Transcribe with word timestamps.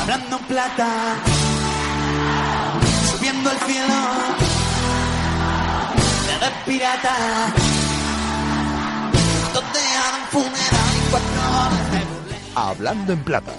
Hablando 0.00 0.36
en 0.36 0.44
plata, 0.44 0.88
subiendo 3.10 3.50
al 3.50 3.58
cielo, 3.58 3.94
de 6.40 6.72
pirata, 6.72 7.16
donde 9.54 9.80
hagan 9.80 10.26
funeral 10.30 10.94
y 10.96 11.10
cuatro 11.10 11.40
horas 11.60 11.92
me 11.92 12.04
burlé. 12.04 12.36
Hablando 12.54 13.12
en 13.12 13.24
plata. 13.24 13.52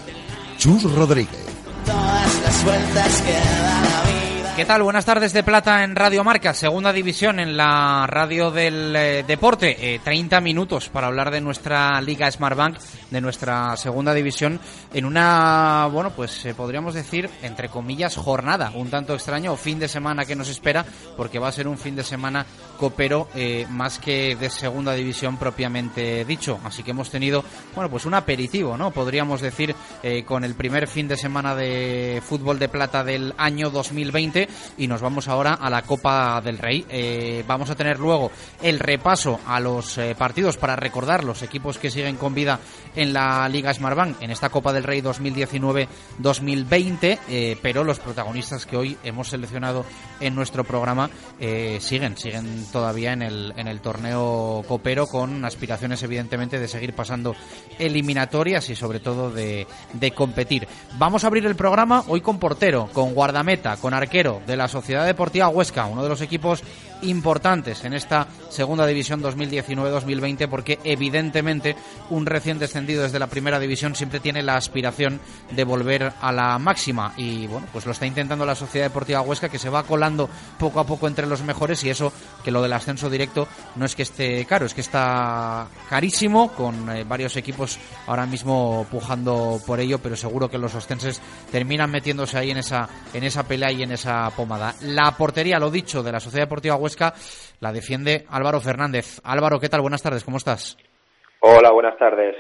Chus 0.58 0.84
Rodríguez. 0.94 1.46
Todas 1.86 2.42
las 2.44 2.64
vueltas 2.64 3.22
que 3.22 3.34
da 3.34 3.82
la 3.82 4.12
vida. 4.12 4.23
¿Qué 4.56 4.66
tal? 4.66 4.84
Buenas 4.84 5.06
tardes 5.06 5.34
de 5.34 5.42
Plata 5.42 5.84
en 5.84 5.96
Radio 5.96 6.24
Marca, 6.24 6.54
segunda 6.54 6.94
división 6.94 7.40
en 7.40 7.58
la 7.58 8.06
radio 8.06 8.52
del 8.52 8.96
eh, 8.96 9.24
deporte. 9.26 9.96
Eh, 9.96 10.00
30 10.04 10.42
minutos 10.42 10.90
para 10.90 11.08
hablar 11.08 11.32
de 11.32 11.42
nuestra 11.42 12.00
Liga 12.02 12.30
Smartbank, 12.30 12.78
de 13.10 13.20
nuestra 13.20 13.76
segunda 13.78 14.14
división, 14.14 14.60
en 14.94 15.06
una, 15.06 15.90
bueno, 15.92 16.12
pues 16.12 16.46
eh, 16.46 16.54
podríamos 16.54 16.94
decir, 16.94 17.32
entre 17.42 17.68
comillas, 17.68 18.16
jornada, 18.16 18.72
un 18.76 18.92
tanto 18.92 19.16
extraño, 19.16 19.54
o 19.54 19.58
fin 19.58 19.80
de 19.80 19.88
semana 19.88 20.24
que 20.24 20.36
nos 20.36 20.50
espera, 20.50 20.86
porque 21.18 21.40
va 21.40 21.48
a 21.48 21.52
ser 21.52 21.68
un 21.68 21.80
fin 21.80 21.96
de 21.96 22.04
semana 22.04 22.46
copero 22.78 23.30
eh, 23.34 23.66
más 23.70 23.98
que 23.98 24.36
de 24.36 24.50
segunda 24.50 24.94
división 24.94 25.38
propiamente 25.38 26.26
dicho. 26.26 26.60
Así 26.64 26.84
que 26.84 26.92
hemos 26.92 27.10
tenido, 27.10 27.44
bueno, 27.74 27.90
pues 27.90 28.06
un 28.06 28.14
aperitivo, 28.14 28.78
¿no? 28.78 28.92
Podríamos 28.92 29.42
decir, 29.42 29.76
eh, 30.02 30.24
con 30.26 30.44
el 30.44 30.56
primer 30.56 30.88
fin 30.88 31.08
de 31.08 31.18
semana 31.18 31.56
de 31.56 32.22
fútbol 32.26 32.60
de 32.60 32.70
plata 32.70 33.04
del 33.04 33.34
año 33.38 33.70
2020 33.70 34.43
y 34.78 34.88
nos 34.88 35.02
vamos 35.02 35.28
ahora 35.28 35.54
a 35.54 35.70
la 35.70 35.84
Copa 35.84 36.42
del 36.42 36.58
Rey. 36.58 36.86
Eh, 36.90 37.44
vamos 37.48 37.70
a 37.70 37.76
tener 37.76 38.00
luego 38.00 38.32
el 38.62 38.80
repaso 38.80 39.40
a 39.46 39.60
los 39.60 39.98
eh, 39.98 40.16
partidos 40.18 40.58
para 40.58 40.76
recordar 40.76 41.24
los 41.24 41.42
equipos 41.42 41.78
que 41.78 41.92
siguen 41.92 42.18
con 42.18 42.34
vida 42.34 42.60
en 42.96 43.14
la 43.14 43.48
Liga 43.50 43.74
Smartbank 43.74 44.22
en 44.22 44.32
esta 44.32 44.50
Copa 44.50 44.74
del 44.74 44.84
Rey 44.84 45.02
2019-2020, 45.02 47.20
eh, 47.30 47.58
pero 47.62 47.84
los 47.84 48.00
protagonistas 48.00 48.66
que 48.66 48.78
hoy 48.78 48.98
hemos 49.04 49.30
seleccionado 49.30 49.86
en 50.20 50.36
nuestro 50.36 50.64
programa 50.64 51.10
siguen, 51.80 52.18
siguen 52.18 52.66
todavía 52.72 53.14
en 53.14 53.22
el, 53.22 53.54
en 53.58 53.68
el 53.68 53.82
torneo 53.82 54.64
copero 54.68 55.08
con 55.08 55.44
aspiraciones 55.44 56.02
evidentemente 56.04 56.60
de 56.60 56.68
seguir 56.68 56.94
pasando 56.94 57.36
eliminatorias 57.78 58.70
y 58.70 58.76
sobre 58.76 59.00
todo 59.00 59.32
de, 59.32 59.68
de 59.94 60.12
competir. 60.12 60.68
Vamos 60.98 61.24
a 61.24 61.28
abrir 61.28 61.46
el 61.46 61.56
programa 61.56 62.04
hoy 62.08 62.22
con 62.22 62.40
portero, 62.40 62.90
con 62.94 63.14
guardameta, 63.14 63.78
con 63.78 63.94
arquero 63.94 64.33
de 64.46 64.58
la 64.58 64.68
Sociedad 64.68 65.06
Deportiva 65.06 65.50
Huesca, 65.50 65.86
uno 65.86 66.04
de 66.04 66.10
los 66.10 66.22
equipos 66.22 66.64
importantes 67.04 67.84
en 67.84 67.94
esta 67.94 68.28
segunda 68.50 68.86
división 68.86 69.22
2019-2020 69.22 70.48
porque 70.48 70.80
evidentemente 70.84 71.76
un 72.10 72.26
recién 72.26 72.60
descendido 72.60 73.04
desde 73.04 73.20
la 73.20 73.28
primera 73.28 73.60
división 73.60 73.96
siempre 73.96 74.20
tiene 74.20 74.42
la 74.42 74.56
aspiración 74.56 75.20
de 75.52 75.64
volver 75.64 76.14
a 76.22 76.32
la 76.32 76.58
máxima. 76.60 77.14
Y 77.18 77.48
bueno, 77.48 77.68
pues 77.72 77.86
lo 77.86 77.92
está 77.92 78.06
intentando 78.06 78.46
la 78.46 78.56
Sociedad 78.56 78.88
Deportiva 78.88 79.22
Huesca 79.22 79.50
que 79.50 79.60
se 79.60 79.70
va 79.70 79.84
colando 79.84 80.30
poco 80.58 80.80
a 80.80 80.86
poco 80.86 81.08
entre 81.08 81.28
los 81.28 81.42
mejores 81.44 81.84
y 81.84 81.90
eso 81.90 82.14
que 82.44 82.52
lo 82.52 82.62
del 82.62 82.74
ascenso 82.74 83.10
directo 83.10 83.48
no 83.76 83.86
es 83.86 83.96
que 83.96 84.04
esté 84.04 84.46
caro, 84.46 84.66
es 84.66 84.74
que 84.74 84.82
está 84.82 85.68
carísimo 85.90 86.52
con 86.54 86.90
eh, 86.90 87.04
varios 87.04 87.36
equipos 87.38 87.78
ahora 88.08 88.26
mismo 88.26 88.86
pujando 88.90 89.62
por 89.66 89.80
ello, 89.80 90.00
pero 90.00 90.16
seguro 90.16 90.50
que 90.50 90.58
los 90.58 90.76
ostenses 90.76 91.22
terminan 91.52 91.92
metiéndose 91.92 92.38
ahí 92.38 92.52
en 92.52 92.58
esa 92.58 92.88
en 93.14 93.24
esa 93.24 93.44
pelea 93.44 93.72
y 93.72 93.84
en 93.84 93.92
esa 93.92 94.23
pomada. 94.30 94.74
La 94.82 95.16
portería, 95.18 95.60
lo 95.60 95.70
dicho, 95.70 96.04
de 96.04 96.12
la 96.12 96.20
Sociedad 96.20 96.46
Deportiva 96.46 96.76
Huesca 96.76 97.14
la 97.60 97.72
defiende 97.72 98.26
Álvaro 98.30 98.60
Fernández. 98.60 99.22
Álvaro, 99.24 99.60
¿qué 99.60 99.70
tal? 99.70 99.82
Buenas 99.82 100.04
tardes, 100.04 100.24
¿cómo 100.24 100.38
estás? 100.38 100.78
Hola, 101.40 101.72
buenas 101.72 101.98
tardes. 101.98 102.36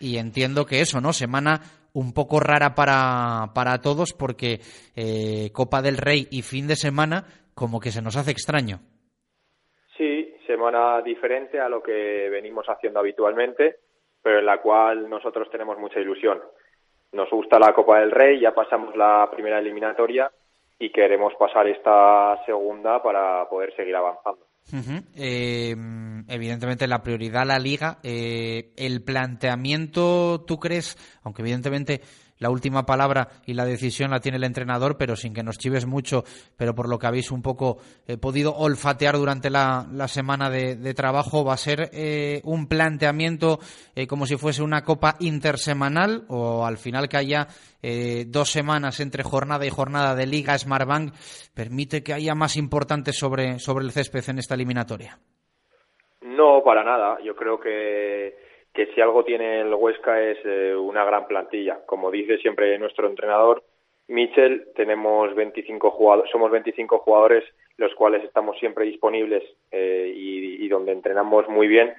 Y 0.00 0.18
entiendo 0.18 0.66
que 0.66 0.80
eso, 0.80 1.00
¿no? 1.00 1.12
Semana 1.12 1.60
un 1.94 2.12
poco 2.12 2.40
rara 2.40 2.74
para, 2.74 3.52
para 3.54 3.78
todos 3.78 4.12
porque 4.12 4.58
eh, 4.96 5.50
Copa 5.52 5.80
del 5.80 5.96
Rey 5.96 6.26
y 6.30 6.42
fin 6.42 6.66
de 6.66 6.76
semana 6.76 7.24
como 7.54 7.78
que 7.78 7.90
se 7.90 8.02
nos 8.02 8.16
hace 8.16 8.32
extraño. 8.32 8.80
Sí, 9.96 10.34
semana 10.46 11.00
diferente 11.02 11.60
a 11.60 11.68
lo 11.68 11.82
que 11.82 12.28
venimos 12.30 12.66
haciendo 12.66 12.98
habitualmente, 12.98 13.76
pero 14.20 14.40
en 14.40 14.46
la 14.46 14.60
cual 14.60 15.08
nosotros 15.08 15.48
tenemos 15.50 15.78
mucha 15.78 16.00
ilusión. 16.00 16.40
Nos 17.12 17.30
gusta 17.30 17.60
la 17.60 17.72
Copa 17.72 18.00
del 18.00 18.10
Rey, 18.10 18.40
ya 18.40 18.52
pasamos 18.52 18.96
la 18.96 19.30
primera 19.30 19.60
eliminatoria 19.60 20.30
y 20.78 20.90
queremos 20.90 21.32
pasar 21.38 21.66
esta 21.68 22.44
segunda 22.46 23.02
para 23.02 23.48
poder 23.48 23.74
seguir 23.76 23.96
avanzando. 23.96 24.46
Eh, 25.14 25.74
evidentemente 26.28 26.86
la 26.86 27.02
prioridad 27.02 27.46
la 27.46 27.58
liga. 27.58 27.98
Eh, 28.02 28.72
el 28.76 29.02
planteamiento, 29.02 30.42
¿tú 30.46 30.58
crees? 30.58 30.96
Aunque 31.22 31.42
evidentemente 31.42 32.00
la 32.38 32.50
última 32.50 32.84
palabra 32.84 33.28
y 33.46 33.54
la 33.54 33.64
decisión 33.64 34.10
la 34.10 34.20
tiene 34.20 34.36
el 34.36 34.44
entrenador, 34.44 34.96
pero 34.96 35.16
sin 35.16 35.34
que 35.34 35.42
nos 35.42 35.58
chives 35.58 35.86
mucho, 35.86 36.24
pero 36.56 36.74
por 36.74 36.88
lo 36.88 36.98
que 36.98 37.06
habéis 37.06 37.30
un 37.30 37.42
poco 37.42 37.78
eh, 38.06 38.16
podido 38.16 38.54
olfatear 38.54 39.16
durante 39.16 39.50
la, 39.50 39.86
la 39.92 40.08
semana 40.08 40.50
de, 40.50 40.94
trabajo, 40.94 41.44
¿va 41.44 41.54
a 41.54 41.58
ser 41.58 41.90
eh, 41.92 42.40
un 42.44 42.68
planteamiento 42.68 43.58
eh, 43.94 44.06
como 44.06 44.26
si 44.26 44.36
fuese 44.36 44.62
una 44.62 44.84
copa 44.84 45.16
intersemanal 45.20 46.24
o 46.28 46.64
al 46.64 46.78
final 46.78 47.08
que 47.08 47.16
haya 47.16 47.48
dos 48.26 48.50
semanas 48.50 48.98
entre 49.00 49.22
jornada 49.22 49.66
y 49.66 49.68
jornada 49.68 50.14
de 50.14 50.26
Liga 50.26 50.56
Smartbank 50.56 51.12
permite 51.52 52.02
que 52.02 52.14
haya 52.14 52.34
más 52.34 52.56
importantes 52.56 53.18
sobre, 53.18 53.58
sobre 53.58 53.84
el 53.84 53.92
césped 53.92 54.24
en 54.28 54.38
esta 54.38 54.54
eliminatoria? 54.54 55.18
No, 56.22 56.62
para 56.64 56.82
nada. 56.82 57.18
Yo 57.22 57.36
creo 57.36 57.60
que 57.60 58.34
que 58.74 58.86
si 58.92 59.00
algo 59.00 59.24
tiene 59.24 59.60
el 59.60 59.72
Huesca 59.72 60.20
es 60.20 60.38
eh, 60.44 60.74
una 60.74 61.04
gran 61.04 61.28
plantilla. 61.28 61.80
Como 61.86 62.10
dice 62.10 62.38
siempre 62.38 62.76
nuestro 62.78 63.08
entrenador, 63.08 63.62
Michel, 64.08 64.66
tenemos 64.74 65.34
25 65.34 65.92
jugadores, 65.92 66.30
somos 66.30 66.50
25 66.50 66.98
jugadores 66.98 67.44
los 67.76 67.94
cuales 67.94 68.22
estamos 68.24 68.58
siempre 68.58 68.84
disponibles 68.84 69.42
eh, 69.70 70.12
y, 70.14 70.68
donde 70.68 70.92
entrenamos 70.92 71.48
muy 71.48 71.68
bien 71.68 71.94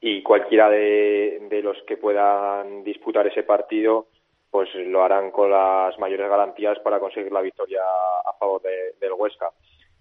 y 0.00 0.22
cualquiera 0.22 0.70
de, 0.70 1.60
los 1.62 1.76
que 1.82 1.96
puedan 1.96 2.84
disputar 2.84 3.26
ese 3.26 3.42
partido 3.42 4.06
pues 4.50 4.72
lo 4.74 5.02
harán 5.02 5.30
con 5.30 5.50
las 5.50 5.98
mayores 5.98 6.28
garantías 6.28 6.78
para 6.80 7.00
conseguir 7.00 7.32
la 7.32 7.42
victoria 7.42 7.82
a 8.24 8.32
favor 8.38 8.62
de, 8.62 8.94
del 9.00 9.12
Huesca. 9.12 9.50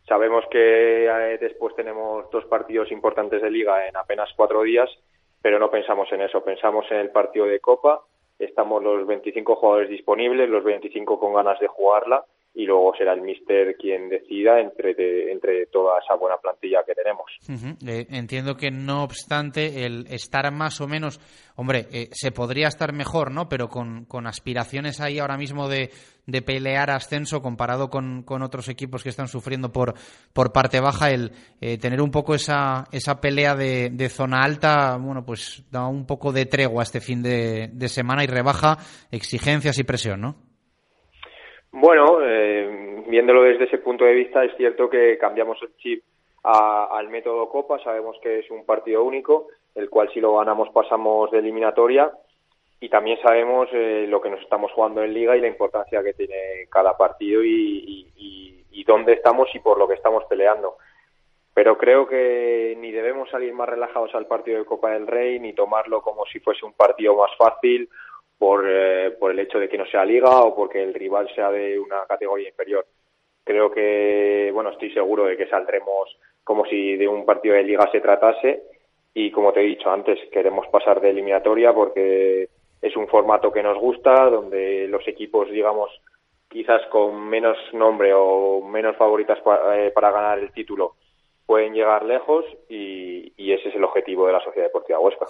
Sabemos 0.07 0.45
que 0.49 1.05
eh, 1.05 1.37
después 1.39 1.75
tenemos 1.75 2.29
dos 2.31 2.45
partidos 2.45 2.91
importantes 2.91 3.41
de 3.41 3.51
liga 3.51 3.87
en 3.87 3.97
apenas 3.97 4.29
cuatro 4.35 4.61
días 4.61 4.89
pero 5.47 5.59
no 5.59 5.71
pensamos 5.71 6.11
en 6.11 6.19
eso, 6.19 6.43
pensamos 6.43 6.91
en 6.91 6.97
el 6.97 7.09
partido 7.09 7.45
de 7.45 7.61
Copa, 7.61 8.01
estamos 8.37 8.83
los 8.83 9.07
25 9.07 9.55
jugadores 9.55 9.89
disponibles, 9.89 10.49
los 10.49 10.61
25 10.61 11.17
con 11.17 11.35
ganas 11.35 11.57
de 11.61 11.67
jugarla 11.67 12.25
y 12.57 12.65
luego 12.65 12.91
será 12.97 13.13
el 13.13 13.21
míster 13.21 13.77
quien 13.77 14.09
decida 14.09 14.59
entre, 14.59 15.31
entre 15.31 15.67
toda 15.67 15.99
esa 15.99 16.15
buena 16.15 16.37
plantilla 16.37 16.79
que 16.83 16.95
tenemos. 16.95 17.31
Eh, 17.85 18.07
entiendo 18.09 18.57
que 18.57 18.71
no 18.71 19.03
obstante 19.03 19.85
el 19.85 20.07
estar 20.09 20.51
más 20.51 20.81
o 20.81 20.87
menos, 20.87 21.19
hombre, 21.55 21.85
eh, 21.91 22.09
se 22.13 22.31
podría 22.31 22.67
estar 22.67 22.93
mejor, 22.93 23.29
¿no? 23.29 23.47
Pero 23.47 23.69
con, 23.69 24.05
con 24.05 24.25
aspiraciones 24.25 24.99
ahí 24.99 25.19
ahora 25.19 25.37
mismo 25.37 25.69
de, 25.69 25.91
de 26.25 26.41
pelear 26.41 26.89
ascenso 26.89 27.43
comparado 27.43 27.91
con, 27.91 28.23
con, 28.23 28.41
otros 28.41 28.69
equipos 28.69 29.03
que 29.03 29.09
están 29.09 29.27
sufriendo 29.27 29.71
por, 29.71 29.93
por 30.33 30.51
parte 30.51 30.79
baja, 30.79 31.11
el 31.11 31.33
eh, 31.61 31.77
tener 31.77 32.01
un 32.01 32.09
poco 32.09 32.33
esa, 32.33 32.85
esa 32.91 33.21
pelea 33.21 33.55
de, 33.55 33.91
de, 33.91 34.09
zona 34.09 34.43
alta, 34.43 34.97
bueno, 34.97 35.23
pues 35.23 35.63
da 35.69 35.85
un 35.85 36.07
poco 36.07 36.31
de 36.31 36.47
tregua 36.47 36.81
este 36.81 37.01
fin 37.01 37.21
de 37.21 37.87
semana 37.87 38.23
y 38.23 38.27
rebaja 38.27 38.79
exigencias 39.11 39.77
y 39.77 39.83
presión, 39.83 40.21
¿no? 40.21 40.46
Bueno, 41.71 42.19
eh, 42.23 43.03
viéndolo 43.07 43.43
desde 43.43 43.65
ese 43.65 43.77
punto 43.79 44.05
de 44.05 44.13
vista, 44.13 44.43
es 44.43 44.55
cierto 44.55 44.89
que 44.89 45.17
cambiamos 45.17 45.61
el 45.61 45.75
chip 45.77 46.03
a, 46.43 46.85
al 46.91 47.09
método 47.09 47.49
Copa. 47.49 47.79
Sabemos 47.83 48.17
que 48.21 48.39
es 48.39 48.49
un 48.49 48.65
partido 48.65 49.03
único, 49.03 49.47
el 49.75 49.89
cual 49.89 50.09
si 50.13 50.19
lo 50.19 50.37
ganamos 50.37 50.69
pasamos 50.69 51.29
de 51.31 51.39
eliminatoria. 51.39 52.11
Y 52.79 52.89
también 52.89 53.19
sabemos 53.21 53.67
eh, 53.73 54.05
lo 54.07 54.21
que 54.21 54.29
nos 54.29 54.41
estamos 54.41 54.71
jugando 54.71 55.03
en 55.03 55.13
Liga 55.13 55.35
y 55.35 55.41
la 55.41 55.47
importancia 55.47 56.03
que 56.03 56.13
tiene 56.13 56.67
cada 56.69 56.95
partido 56.95 57.43
y, 57.43 58.11
y, 58.15 58.83
dónde 58.85 59.11
estamos 59.11 59.53
y 59.53 59.59
por 59.59 59.77
lo 59.77 59.85
que 59.85 59.95
estamos 59.95 60.23
peleando. 60.29 60.77
Pero 61.53 61.77
creo 61.77 62.07
que 62.07 62.77
ni 62.79 62.91
debemos 62.91 63.29
salir 63.29 63.51
más 63.53 63.67
relajados 63.67 64.15
al 64.15 64.27
partido 64.27 64.59
de 64.59 64.65
Copa 64.65 64.91
del 64.91 65.07
Rey, 65.07 65.41
ni 65.41 65.51
tomarlo 65.51 66.01
como 66.01 66.25
si 66.27 66.39
fuese 66.39 66.65
un 66.65 66.71
partido 66.71 67.17
más 67.17 67.35
fácil 67.35 67.89
por, 68.37 68.65
eh, 68.67 69.11
por 69.19 69.31
el 69.31 69.39
hecho 69.39 69.59
de 69.59 69.67
que 69.67 69.77
no 69.77 69.85
sea 69.85 70.05
liga 70.05 70.41
o 70.41 70.55
porque 70.55 70.83
el 70.83 70.93
rival 70.93 71.29
sea 71.33 71.51
de 71.51 71.79
una 71.79 72.05
categoría 72.07 72.49
inferior. 72.49 72.85
Creo 73.43 73.71
que, 73.71 74.51
bueno, 74.53 74.71
estoy 74.71 74.91
seguro 74.91 75.25
de 75.25 75.37
que 75.37 75.47
saldremos 75.47 76.17
como 76.43 76.65
si 76.65 76.95
de 76.95 77.07
un 77.07 77.25
partido 77.25 77.55
de 77.55 77.63
liga 77.63 77.89
se 77.91 78.01
tratase 78.01 78.63
y 79.13 79.31
como 79.31 79.51
te 79.51 79.61
he 79.61 79.63
dicho 79.63 79.89
antes, 79.89 80.19
queremos 80.31 80.67
pasar 80.67 81.01
de 81.01 81.09
eliminatoria 81.09 81.73
porque 81.73 82.49
es 82.81 82.95
un 82.95 83.07
formato 83.07 83.51
que 83.51 83.63
nos 83.63 83.77
gusta, 83.77 84.29
donde 84.29 84.87
los 84.87 85.07
equipos, 85.07 85.49
digamos, 85.49 85.89
quizás 86.47 86.85
con 86.87 87.27
menos 87.27 87.57
nombre 87.73 88.13
o 88.13 88.61
menos 88.61 88.95
favoritas 88.95 89.39
para, 89.41 89.85
eh, 89.85 89.91
para 89.91 90.11
ganar 90.11 90.39
el 90.39 90.51
título, 90.51 90.95
pueden 91.47 91.73
llegar 91.73 92.03
lejos 92.03 92.45
y, 92.69 93.33
ese 93.37 93.69
es 93.69 93.75
el 93.75 93.83
objetivo 93.85 94.27
de 94.27 94.33
la 94.33 94.41
Sociedad 94.41 94.67
Deportiva 94.67 94.99
Huesca. 94.99 95.25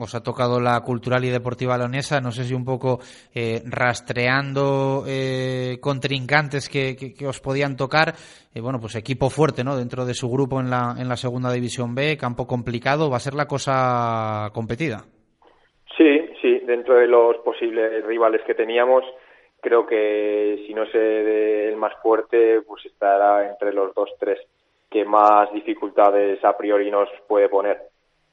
Os 0.00 0.14
ha 0.14 0.22
tocado 0.22 0.60
la 0.60 0.80
cultural 0.80 1.24
y 1.24 1.30
deportiva 1.30 1.76
leonesa, 1.76 2.20
no 2.20 2.30
sé 2.30 2.44
si 2.44 2.54
un 2.54 2.64
poco 2.64 3.00
eh, 3.34 3.60
rastreando 3.66 5.02
eh, 5.06 5.78
contrincantes 5.80 6.70
que, 6.70 7.12
os 7.26 7.40
podían 7.40 7.76
tocar. 7.76 8.14
Eh, 8.54 8.60
bueno, 8.60 8.78
pues 8.80 8.94
equipo 8.94 9.28
fuerte, 9.28 9.64
¿no? 9.64 9.76
Dentro 9.76 10.06
de 10.06 10.14
su 10.14 10.30
grupo 10.30 10.60
en 10.60 10.70
la, 10.70 10.94
en 10.96 11.08
la 11.08 11.16
segunda 11.16 11.52
división 11.52 11.94
B, 11.94 12.16
campo 12.16 12.46
complicado, 12.46 13.10
va 13.10 13.16
a 13.16 13.26
ser 13.26 13.34
la 13.34 13.46
cosa 13.46 14.50
competida. 14.54 15.04
Sí, 15.98 16.30
sí, 16.40 16.60
dentro 16.60 16.94
de 16.94 17.08
los 17.08 17.36
posibles 17.38 18.06
rivales 18.06 18.42
que 18.46 18.54
teníamos, 18.54 19.04
creo 19.60 19.86
que 19.86 20.62
si 20.66 20.72
no 20.72 20.86
sé 20.86 21.68
el 21.68 21.76
más 21.76 21.92
fuerte, 22.00 22.62
pues 22.62 22.86
estará 22.86 23.50
entre 23.50 23.72
los 23.72 23.92
dos, 23.94 24.08
tres 24.20 24.38
que 24.96 25.04
más 25.04 25.52
dificultades 25.52 26.42
a 26.42 26.56
priori 26.56 26.90
nos 26.90 27.10
puede 27.28 27.50
poner. 27.50 27.78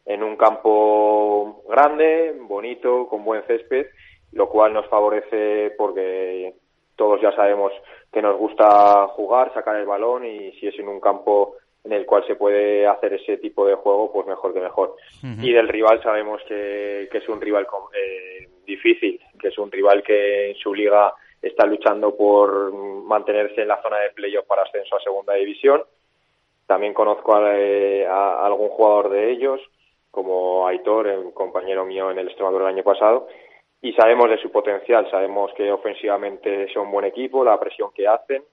En 0.06 0.24
un 0.24 0.38
campo 0.38 1.62
grande, 1.68 2.34
bonito, 2.40 3.06
con 3.10 3.26
buen 3.26 3.44
césped, 3.44 3.88
lo 4.32 4.48
cual 4.48 4.72
nos 4.72 4.88
favorece 4.88 5.74
porque 5.78 6.54
todos 6.96 7.20
ya 7.20 7.34
sabemos 7.34 7.74
que 8.14 8.22
nos 8.22 8.38
gusta 8.38 9.08
jugar, 9.10 9.54
sacar 9.54 9.76
el 9.76 9.86
balón 9.86 10.26
y 10.26 10.54
si 10.54 10.68
es 10.68 10.80
en 10.80 10.88
un 10.88 11.02
campo 11.02 11.58
en 11.84 11.92
el 11.92 12.06
cual 12.06 12.26
se 12.28 12.36
puede 12.36 12.88
hacer 12.88 13.14
ese 13.16 13.36
tipo 13.40 13.68
de 13.68 13.76
juego, 13.76 14.14
pues 14.14 14.26
mejor 14.26 14.54
que 14.54 14.62
mejor. 14.62 14.96
Y 15.42 15.52
del 15.52 15.68
rival 15.68 16.02
sabemos 16.02 16.42
que, 16.48 17.10
es 17.12 17.28
un 17.28 17.42
rival 17.42 17.68
eh, 17.94 18.48
difícil, 18.66 19.20
que 19.38 19.50
es 19.50 19.58
un 19.58 19.70
rival 19.70 20.02
que 20.02 20.52
en 20.52 20.56
su 20.56 20.74
liga 20.74 21.14
está 21.42 21.66
luchando 21.66 22.16
por 22.16 22.72
mantenerse 22.72 23.64
en 23.64 23.68
la 23.68 23.82
zona 23.82 23.98
de 23.98 24.12
playoff 24.12 24.46
para 24.48 24.64
ascenso 24.64 24.96
a 24.96 25.02
segunda 25.02 25.34
división 25.34 25.84
también 26.66 26.94
conozco 26.94 27.38
eh, 27.48 28.06
a, 28.08 28.46
algún 28.46 28.70
jugador 28.70 29.10
de 29.10 29.32
ellos, 29.32 29.60
como 30.12 30.68
Aitor, 30.68 31.08
el 31.08 31.34
compañero 31.34 31.86
mío 31.86 32.12
en 32.12 32.20
el 32.20 32.28
Extremadura 32.28 32.66
el 32.66 32.76
año 32.76 32.84
pasado, 32.84 33.28
y 33.82 33.94
sabemos 33.94 34.30
de 34.30 34.38
su 34.38 34.50
potencial, 34.52 35.10
sabemos 35.12 35.52
que 35.56 35.72
ofensivamente 35.72 36.72
son 36.74 36.88
un 36.88 36.92
buen 36.92 37.06
equipo, 37.06 37.44
la 37.44 37.60
presión 37.60 37.92
que 37.94 38.08
hacen, 38.08 38.44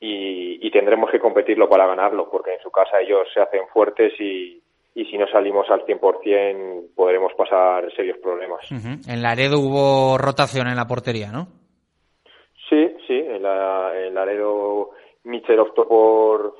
y, 0.00 0.70
tendremos 0.70 1.10
que 1.10 1.18
competirlo 1.18 1.68
para 1.68 1.86
ganarlo, 1.86 2.30
porque 2.30 2.54
en 2.54 2.60
su 2.60 2.70
casa 2.70 3.00
ellos 3.00 3.26
se 3.34 3.40
hacen 3.40 3.66
fuertes 3.72 4.12
y, 4.20 4.62
si 4.94 5.16
no 5.16 5.26
salimos 5.28 5.68
al 5.70 5.84
100% 5.86 6.94
podremos 6.94 7.32
pasar 7.34 7.90
serios 7.94 8.18
problemas. 8.18 8.60
En 8.70 9.22
Laredo 9.22 9.58
hubo 9.58 10.18
rotación 10.18 10.68
en 10.68 10.76
la 10.76 10.86
portería, 10.86 11.30
¿no? 11.32 11.46
Sí, 12.68 12.96
sí, 13.06 13.14
en, 13.14 13.42
la, 13.42 13.92
en 13.96 14.14
Laredo 14.14 14.90
Michel 15.24 15.60
optó 15.60 15.86
por, 15.88 16.54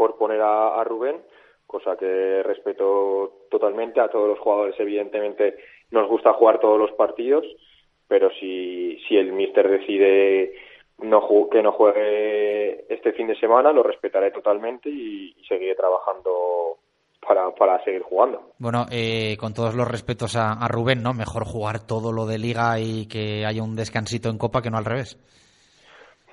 por 0.00 0.16
poner 0.16 0.40
a, 0.40 0.82
Rubén, 0.82 1.20
cosa 1.66 1.94
que 1.94 2.42
respeto 2.42 3.44
totalmente. 3.50 4.00
A 4.00 4.08
todos 4.08 4.30
los 4.30 4.38
jugadores, 4.38 4.74
evidentemente, 4.78 5.56
nos 5.90 6.08
gusta 6.08 6.32
jugar 6.32 6.58
todos 6.58 6.78
los 6.78 6.90
partidos, 6.92 7.44
pero 8.08 8.30
si, 8.40 8.98
si 9.06 9.18
el 9.18 9.34
míster 9.34 9.68
decide 9.68 10.54
no 11.02 11.20
que 11.52 11.62
no 11.62 11.72
juegue 11.72 12.86
este 12.88 13.12
fin 13.12 13.26
de 13.26 13.38
semana, 13.38 13.74
lo 13.74 13.82
respetaré 13.82 14.30
totalmente 14.30 14.88
y, 14.88 15.34
seguiré 15.46 15.74
trabajando 15.74 16.78
para, 17.20 17.50
para 17.50 17.84
seguir 17.84 18.00
jugando. 18.00 18.52
Bueno, 18.58 18.86
eh, 18.90 19.36
con 19.38 19.52
todos 19.52 19.74
los 19.74 19.86
respetos 19.86 20.34
a, 20.34 20.66
Rubén, 20.66 21.02
¿no? 21.02 21.12
Mejor 21.12 21.44
jugar 21.44 21.86
todo 21.86 22.10
lo 22.10 22.24
de 22.24 22.38
liga 22.38 22.80
y 22.80 23.06
que 23.06 23.44
haya 23.44 23.62
un 23.62 23.76
descansito 23.76 24.30
en 24.30 24.38
Copa 24.38 24.62
que 24.62 24.70
no 24.70 24.78
al 24.78 24.86
revés. 24.86 25.18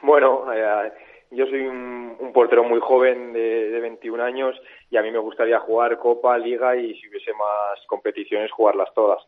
Bueno, 0.01 0.53
eh, 0.53 0.93
yo 1.31 1.45
soy 1.47 1.61
un, 1.61 2.31
portero 2.33 2.63
muy 2.63 2.79
joven 2.79 3.33
de, 3.33 3.69
de, 3.69 3.79
21 3.79 4.23
años 4.23 4.55
y 4.91 4.97
a 4.97 5.01
mí 5.01 5.09
me 5.09 5.17
gustaría 5.17 5.59
jugar 5.59 5.97
Copa, 5.97 6.37
Liga 6.37 6.75
y 6.75 6.93
si 6.99 7.07
hubiese 7.09 7.33
más 7.33 7.79
competiciones 7.87 8.51
jugarlas 8.51 8.93
todas. 8.93 9.25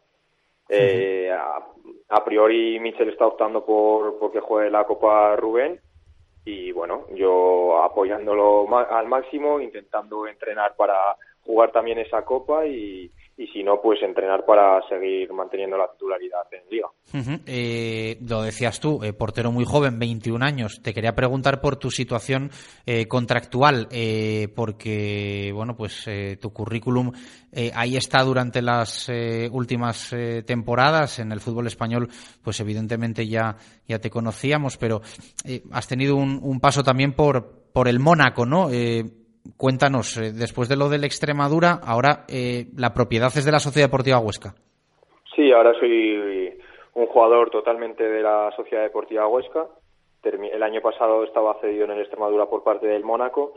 Eh, 0.72 1.32
a, 1.32 2.24
priori 2.24 2.80
Michel 2.80 3.10
está 3.10 3.26
optando 3.26 3.66
por 3.66 4.32
que 4.32 4.40
juegue 4.40 4.70
la 4.70 4.84
Copa 4.84 5.36
Rubén 5.36 5.82
y 6.46 6.72
bueno, 6.72 7.08
yo 7.16 7.82
apoyándolo 7.84 8.68
al 8.78 9.08
máximo, 9.08 9.60
intentando 9.60 10.28
entrenar 10.28 10.76
para 10.76 11.16
jugar 11.42 11.72
también 11.72 11.98
esa 11.98 12.24
Copa 12.24 12.68
y, 12.68 13.12
y 13.40 13.48
si 13.48 13.64
no, 13.64 13.80
pues 13.82 14.04
entrenar 14.04 14.46
para 14.46 14.86
seguir 14.90 15.32
manteniendo 15.32 15.78
la 15.78 15.90
titularidad 15.90 16.42
en 16.52 16.70
Liga. 16.70 16.90
Eh, 17.46 18.18
lo 18.28 18.42
decías 18.42 18.82
tú, 18.82 19.02
eh, 19.02 19.14
portero 19.14 19.50
muy 19.54 19.64
joven, 19.64 19.98
21 19.98 20.44
años. 20.44 20.82
Te 20.84 20.94
quería 20.94 21.16
preguntar 21.16 21.62
por 21.62 21.78
tu 21.78 21.90
situación 21.90 22.52
eh, 22.86 23.08
contractual, 23.08 23.88
porque, 24.54 25.52
bueno, 25.54 25.78
pues 25.78 26.06
tu 26.42 26.52
currículum 26.52 27.14
ahí 27.74 27.96
está 27.96 28.24
durante 28.24 28.62
las 28.62 29.10
últimas 29.52 30.14
temporadas. 30.46 31.20
En 31.20 31.32
el 31.32 31.40
fútbol 31.40 31.68
español, 31.68 32.10
pues 32.44 32.60
evidentemente 32.60 33.26
ya, 33.26 33.56
ya 33.88 34.00
te 34.00 34.10
conocíamos, 34.10 34.76
pero 34.76 35.02
has 35.72 35.88
tenido 35.88 36.18
un, 36.18 36.60
paso 36.60 36.84
también 36.84 37.14
por, 37.14 37.72
por 37.72 37.88
el 37.88 38.00
Mónaco, 38.00 38.46
¿no? 38.46 38.70
Cuéntanos, 39.60 40.18
eh, 40.18 40.32
después 40.32 40.70
de 40.70 40.78
lo 40.78 40.88
de 40.88 41.00
la 41.00 41.06
Extremadura, 41.06 41.80
ahora 41.86 42.24
eh, 42.30 42.68
la 42.78 42.94
propiedad 42.94 43.28
es 43.36 43.44
de 43.44 43.52
la 43.52 43.60
Sociedad 43.60 43.90
Deportiva 43.90 44.18
Huesca. 44.20 44.56
Sí, 45.36 45.52
ahora 45.52 45.74
soy 45.78 46.58
un 46.94 47.06
jugador 47.08 47.50
totalmente 47.50 48.04
de 48.04 48.22
la 48.24 48.52
Sociedad 48.56 48.84
Deportiva 48.84 49.28
Huesca. 49.28 49.68
El 50.24 50.64
año 50.64 50.82
pasado 50.82 51.24
estaba 51.24 51.60
cedido 51.62 51.86
en 51.86 51.92
el 51.92 52.00
Extremadura 52.00 52.46
por 52.46 52.64
parte 52.64 52.88
del 52.88 53.04
Mónaco 53.04 53.54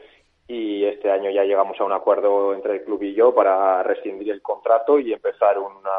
y 0.48 0.84
este 0.84 1.10
año 1.10 1.30
ya 1.30 1.44
llegamos 1.44 1.80
a 1.80 1.84
un 1.84 1.92
acuerdo 1.92 2.54
entre 2.54 2.74
el 2.74 2.84
club 2.84 3.02
y 3.02 3.14
yo 3.14 3.34
para 3.34 3.82
rescindir 3.82 4.30
el 4.30 4.42
contrato 4.42 4.98
y 4.98 5.12
empezar 5.12 5.58
una, 5.58 5.96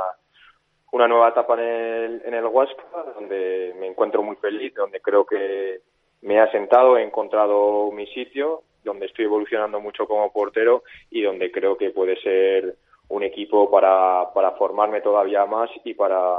una 0.92 1.08
nueva 1.08 1.30
etapa 1.30 1.56
en 1.56 1.60
el, 1.62 2.22
en 2.26 2.34
el 2.34 2.46
Huesca, 2.46 2.84
donde 3.16 3.74
me 3.80 3.88
encuentro 3.88 4.22
muy 4.22 4.36
feliz, 4.36 4.74
donde 4.74 5.00
creo 5.00 5.26
que 5.26 5.82
me 6.22 6.36
he 6.36 6.40
asentado, 6.40 6.98
he 6.98 7.04
encontrado 7.04 7.90
mi 7.92 8.06
sitio 8.08 8.64
donde 8.84 9.08
estoy 9.08 9.26
evolucionando 9.26 9.80
mucho 9.80 10.06
como 10.06 10.32
portero 10.32 10.84
y 11.10 11.22
donde 11.22 11.52
creo 11.52 11.78
que 11.78 11.92
puede 11.92 12.20
ser 12.22 12.76
un 13.10 13.24
equipo 13.24 13.70
para, 13.70 14.32
para 14.34 14.52
formarme 14.52 15.02
todavía 15.02 15.46
más 15.46 15.70
y 15.84 15.94
para 15.94 16.38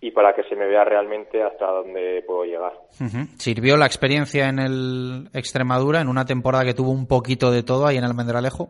y 0.00 0.12
para 0.12 0.32
que 0.32 0.44
se 0.44 0.54
me 0.54 0.66
vea 0.66 0.84
realmente 0.84 1.42
hasta 1.42 1.66
dónde 1.66 2.22
puedo 2.24 2.44
llegar. 2.44 2.72
¿Sirvió 3.36 3.76
la 3.76 3.86
experiencia 3.86 4.48
en 4.48 4.60
el 4.60 5.28
Extremadura 5.34 6.00
en 6.00 6.08
una 6.08 6.24
temporada 6.24 6.64
que 6.64 6.74
tuvo 6.74 6.92
un 6.92 7.08
poquito 7.08 7.50
de 7.50 7.64
todo 7.64 7.86
ahí 7.86 7.96
en 7.96 8.04
el 8.04 8.14
Mendralejo? 8.14 8.68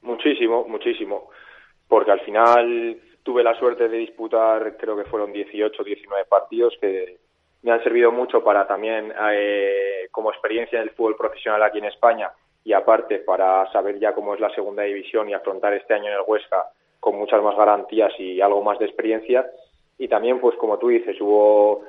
Muchísimo, 0.00 0.66
muchísimo. 0.66 1.28
Porque 1.86 2.12
al 2.12 2.20
final 2.20 2.98
tuve 3.22 3.42
la 3.42 3.58
suerte 3.58 3.88
de 3.88 3.98
disputar, 3.98 4.78
creo 4.78 4.96
que 4.96 5.04
fueron 5.04 5.32
18 5.34 5.84
19 5.84 6.24
partidos 6.24 6.74
que, 6.80 7.18
me 7.62 7.72
han 7.72 7.82
servido 7.82 8.12
mucho 8.12 8.42
para 8.42 8.66
también 8.66 9.12
eh, 9.32 10.08
como 10.10 10.30
experiencia 10.30 10.78
en 10.78 10.84
el 10.84 10.90
fútbol 10.90 11.16
profesional 11.16 11.62
aquí 11.62 11.78
en 11.78 11.86
España 11.86 12.30
y 12.64 12.72
aparte 12.72 13.18
para 13.18 13.70
saber 13.72 13.98
ya 13.98 14.14
cómo 14.14 14.34
es 14.34 14.40
la 14.40 14.54
segunda 14.54 14.82
división 14.82 15.28
y 15.28 15.34
afrontar 15.34 15.72
este 15.74 15.94
año 15.94 16.06
en 16.06 16.14
el 16.14 16.24
Huesca 16.26 16.70
con 17.00 17.16
muchas 17.16 17.42
más 17.42 17.56
garantías 17.56 18.12
y 18.18 18.40
algo 18.40 18.62
más 18.62 18.78
de 18.78 18.86
experiencia. 18.86 19.48
Y 19.98 20.08
también 20.08 20.40
pues 20.40 20.56
como 20.56 20.78
tú 20.78 20.88
dices 20.88 21.20
hubo 21.20 21.84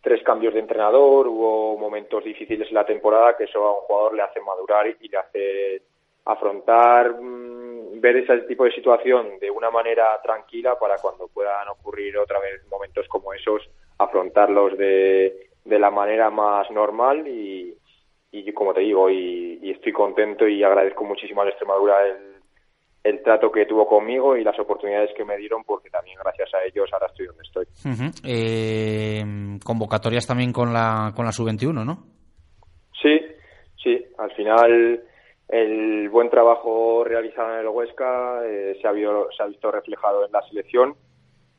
tres 0.00 0.22
cambios 0.22 0.54
de 0.54 0.60
entrenador 0.60 1.28
hubo 1.28 1.78
momentos 1.78 2.24
difíciles 2.24 2.68
en 2.68 2.74
la 2.74 2.86
temporada 2.86 3.36
que 3.36 3.44
eso 3.44 3.64
a 3.64 3.72
un 3.72 3.86
jugador 3.86 4.14
le 4.14 4.22
hace 4.22 4.40
madurar 4.40 4.86
y 4.86 5.08
le 5.08 5.16
hace 5.16 5.82
afrontar 6.24 7.14
mm, 7.20 8.00
ver 8.00 8.16
ese 8.16 8.38
tipo 8.42 8.64
de 8.64 8.72
situación 8.72 9.38
de 9.40 9.50
una 9.50 9.70
manera 9.70 10.20
tranquila 10.22 10.78
para 10.78 10.96
cuando 10.98 11.28
puedan 11.28 11.68
ocurrir 11.68 12.18
otra 12.18 12.40
vez 12.40 12.66
momentos 12.68 13.06
como 13.08 13.32
esos 13.32 13.62
afrontarlos 14.04 14.76
de, 14.76 15.50
de 15.64 15.78
la 15.78 15.90
manera 15.90 16.30
más 16.30 16.70
normal 16.70 17.26
y, 17.26 17.74
y 18.32 18.52
como 18.52 18.72
te 18.72 18.80
digo, 18.80 19.10
y, 19.10 19.70
estoy 19.70 19.92
contento 19.92 20.46
y 20.46 20.62
agradezco 20.62 21.04
muchísimo 21.04 21.42
a 21.42 21.44
la 21.44 21.50
Extremadura 21.50 21.96
el, 22.06 22.32
el 23.04 23.22
trato 23.22 23.50
que 23.50 23.66
tuvo 23.66 23.86
conmigo 23.86 24.36
y 24.36 24.44
las 24.44 24.58
oportunidades 24.58 25.10
que 25.16 25.24
me 25.24 25.36
dieron 25.36 25.64
porque 25.64 25.90
también 25.90 26.18
gracias 26.22 26.52
a 26.54 26.64
ellos 26.64 26.88
ahora 26.92 27.06
estoy 27.06 27.26
donde 27.26 27.42
estoy. 27.42 27.66
Eh, 28.24 29.22
convocatorias 29.64 30.26
también 30.26 30.52
con 30.52 30.72
la, 30.72 31.12
con 31.14 31.24
la 31.24 31.32
sub-21, 31.32 31.84
¿no? 31.84 32.04
Sí, 33.00 33.20
sí, 33.82 34.04
al 34.18 34.30
final 34.32 35.02
el 35.48 36.08
buen 36.08 36.30
trabajo 36.30 37.04
realizado 37.04 37.54
en 37.54 37.60
el 37.60 37.68
Huesca 37.68 38.40
eh, 38.46 38.78
se, 38.80 38.88
ha 38.88 38.92
se 38.92 39.42
ha 39.42 39.46
visto 39.46 39.70
reflejado 39.70 40.24
en 40.24 40.32
la 40.32 40.42
selección 40.48 40.94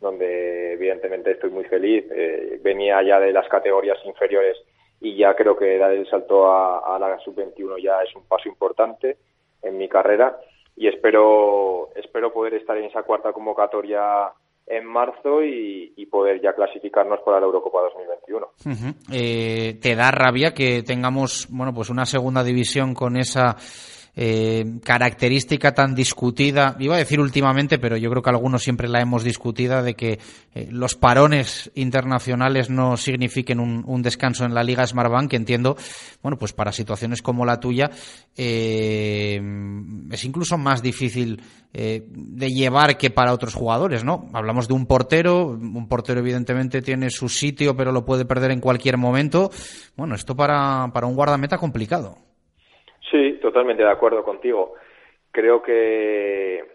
donde 0.04 0.74
evidentemente 0.74 1.32
estoy 1.32 1.50
muy 1.50 1.64
feliz. 1.64 2.06
Eh, 2.12 2.60
venía 2.62 3.02
ya 3.02 3.20
de 3.20 3.32
las 3.32 3.48
categorías 3.48 3.98
inferiores 4.06 4.58
y 5.00 5.16
ya 5.18 5.34
creo 5.34 5.58
que 5.58 5.78
dar 5.78 5.92
el 5.92 6.08
salto 6.08 6.52
a, 6.52 7.00
la 7.00 7.18
sub-21 7.20 7.82
ya 7.82 8.04
es 8.04 8.16
un 8.16 8.26
paso 8.28 8.48
importante 8.48 9.18
en 9.62 9.78
mi 9.78 9.88
carrera 9.88 10.38
y 10.76 10.88
espero 10.88 11.90
espero 11.96 12.32
poder 12.32 12.56
estar 12.56 12.78
en 12.78 12.86
esa 12.86 13.04
cuarta 13.04 13.32
convocatoria 13.32 14.32
en 14.68 14.86
marzo 14.86 15.44
y, 15.44 16.06
poder 16.12 16.40
ya 16.42 16.54
clasificarnos 16.54 17.22
para 17.26 17.40
la 17.40 17.48
Eurocopa 17.48 17.80
2021. 17.82 18.94
Eh, 19.12 19.80
¿Te 19.82 19.96
da 19.96 20.12
rabia 20.12 20.54
que 20.54 20.84
tengamos 20.84 21.48
bueno 21.50 21.74
pues 21.74 21.90
una 21.90 22.06
segunda 22.06 22.44
división 22.44 22.94
con 22.94 23.18
esa 23.18 23.56
eh, 24.16 24.80
característica 24.84 25.74
tan 25.74 25.96
discutida, 25.96 26.76
iba 26.78 26.94
a 26.94 27.00
decir 27.00 27.20
últimamente, 27.20 27.80
pero 27.80 27.98
yo 27.98 28.12
creo 28.12 28.22
que 28.22 28.30
algunos 28.30 28.62
siempre 28.62 28.88
la 28.88 29.02
hemos 29.02 29.24
discutida, 29.24 29.82
de 29.82 29.96
que 29.96 30.20
eh, 30.54 30.68
los 30.70 30.94
parones 30.94 31.72
internacionales 31.74 32.70
no 32.70 32.96
signifiquen 32.96 33.60
un, 33.60 34.02
descanso 34.04 34.46
en 34.46 34.54
la 34.54 34.64
Liga 34.64 34.86
Smartbank, 34.86 35.32
que 35.32 35.38
entiendo, 35.38 35.78
bueno, 36.22 36.38
pues 36.38 36.54
para 36.54 36.72
situaciones 36.72 37.24
como 37.24 37.44
la 37.44 37.60
tuya, 37.60 37.90
eh, 38.38 39.42
es 40.12 40.26
incluso 40.26 40.58
más 40.60 40.84
difícil 40.84 41.42
de 41.74 42.50
llevar 42.50 43.00
que 43.00 43.10
para 43.10 43.34
otros 43.34 43.56
jugadores, 43.56 44.04
¿no? 44.04 44.30
Hablamos 44.34 44.68
de 44.68 44.76
un 44.76 44.86
portero, 44.86 45.48
un 45.48 45.88
portero 45.88 46.20
evidentemente 46.20 46.84
tiene 46.84 47.10
su 47.10 47.30
sitio, 47.30 47.76
pero 47.76 47.92
lo 47.92 48.06
puede 48.06 48.26
perder 48.26 48.52
en 48.52 48.60
cualquier 48.60 48.98
momento. 48.98 49.50
Bueno, 49.98 50.14
esto 50.14 50.36
para, 50.36 50.92
para 50.94 51.08
un 51.08 51.16
guardameta 51.16 51.58
complicado. 51.58 52.20
Sí, 53.14 53.34
totalmente 53.40 53.84
de 53.84 53.92
acuerdo 53.92 54.24
contigo. 54.24 54.74
Creo 55.32 55.62
que, 55.62 56.66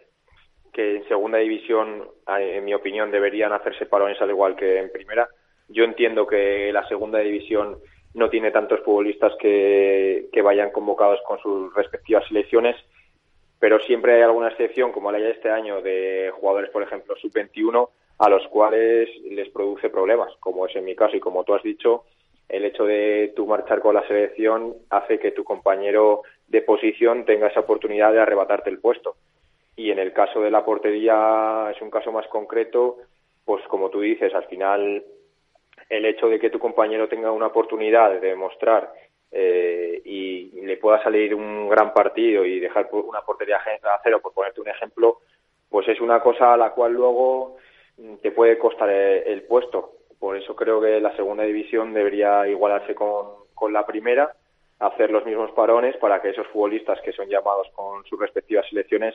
que 0.73 0.99
en 0.99 1.09
segunda 1.09 1.39
división, 1.39 2.09
en 2.29 2.65
mi 2.65 2.75
opinión, 2.75 3.11
deberían 3.11 3.53
hacerse 3.53 3.87
parones 3.87 4.23
al 4.23 4.31
igual 4.31 4.55
que 4.55 4.79
en 4.79 4.93
primera. 4.93 5.29
Yo 5.67 5.83
entiendo 5.83 6.29
que 6.29 6.73
la 6.73 6.87
segunda 6.87 7.19
división 7.19 7.79
no 8.15 8.31
tiene 8.31 8.53
tantos 8.53 8.79
futbolistas 8.85 9.33
que, 9.41 10.31
vayan 10.45 10.71
convocados 10.71 11.19
con 11.27 11.41
sus 11.41 11.75
respectivas 11.75 12.25
selecciones, 12.29 12.77
pero 13.59 13.81
siempre 13.81 14.15
hay 14.15 14.23
alguna 14.23 14.51
excepción, 14.51 14.93
como 14.93 15.11
la 15.11 15.19
de 15.19 15.33
este 15.33 15.51
año, 15.51 15.83
de 15.83 16.31
jugadores, 16.37 16.71
por 16.71 16.85
ejemplo, 16.85 17.17
sub-21, 17.17 17.89
a 18.19 18.29
los 18.29 18.47
cuales 18.47 19.09
les 19.29 19.49
produce 19.49 19.91
problemas, 19.91 20.33
como 20.39 20.67
es 20.67 20.77
en 20.77 20.85
mi 20.85 20.95
caso 20.95 21.17
y 21.17 21.21
como 21.21 21.43
tú 21.43 21.55
has 21.55 21.65
dicho, 21.65 22.05
el 22.49 22.65
hecho 22.65 22.85
de 22.85 23.33
tú 23.37 23.47
marchar 23.47 23.81
con 23.81 23.95
la 23.95 24.07
selección 24.07 24.75
hace 24.91 25.19
que 25.19 25.33
tu 25.33 25.45
compañero 25.45 26.23
de 26.47 26.63
posición 26.63 27.25
tenga 27.25 27.49
esa 27.49 27.61
oportunidad 27.61 28.13
de 28.13 28.21
arrebatarte 28.21 28.71
el 28.71 28.81
puesto. 28.81 29.17
Y 29.77 29.91
en 29.91 29.99
el 29.99 30.13
caso 30.13 30.41
de 30.41 30.51
la 30.51 30.65
portería 30.65 31.71
es 31.75 31.81
un 31.83 31.91
caso 31.91 32.11
más 32.11 32.27
concreto, 32.29 32.97
pues 33.45 33.63
como 33.69 33.91
tú 33.91 34.01
dices, 34.01 34.35
al 34.35 34.47
final 34.47 35.05
el 35.89 36.05
hecho 36.05 36.29
de 36.29 36.41
que 36.41 36.51
tu 36.51 36.59
compañero 36.59 37.09
tenga 37.09 37.31
una 37.31 37.47
oportunidad 37.47 38.11
de 38.11 38.21
demostrar 38.21 38.93
eh, 39.31 40.01
y 40.05 40.61
le 40.63 40.79
pueda 40.79 41.03
salir 41.03 41.35
un 41.35 41.69
gran 41.69 41.93
partido 41.93 42.45
y 42.45 42.61
dejar 42.61 42.89
una 42.93 43.21
portería 43.21 43.57
a 43.57 44.01
cero, 44.03 44.21
por 44.23 44.33
ponerte 44.33 44.61
un 44.61 44.69
ejemplo, 44.69 45.19
pues 45.69 45.87
es 45.89 46.01
una 46.01 46.21
cosa 46.21 46.55
a 46.55 46.57
la 46.57 46.71
cual 46.71 46.93
luego 46.95 47.57
te 48.23 48.31
puede 48.31 48.59
costar 48.59 48.89
el 48.91 49.43
puesto 49.43 49.98
por 50.19 50.37
eso 50.37 50.55
creo 50.57 50.81
que 50.81 51.01
la 51.01 51.15
segunda 51.17 51.45
división 51.45 51.95
debería 51.95 52.47
igualarse 52.49 52.95
con, 52.95 53.27
con 53.55 53.73
la 53.73 53.87
primera, 53.87 54.33
hacer 54.79 55.11
los 55.11 55.25
mismos 55.25 55.51
parones 55.53 55.97
para 55.97 56.21
que 56.21 56.31
esos 56.31 56.47
futbolistas 56.49 57.01
que 57.03 57.13
son 57.13 57.29
llamados 57.29 57.69
con 57.75 58.05
sus 58.05 58.19
respectivas 58.19 58.67
selecciones 58.69 59.15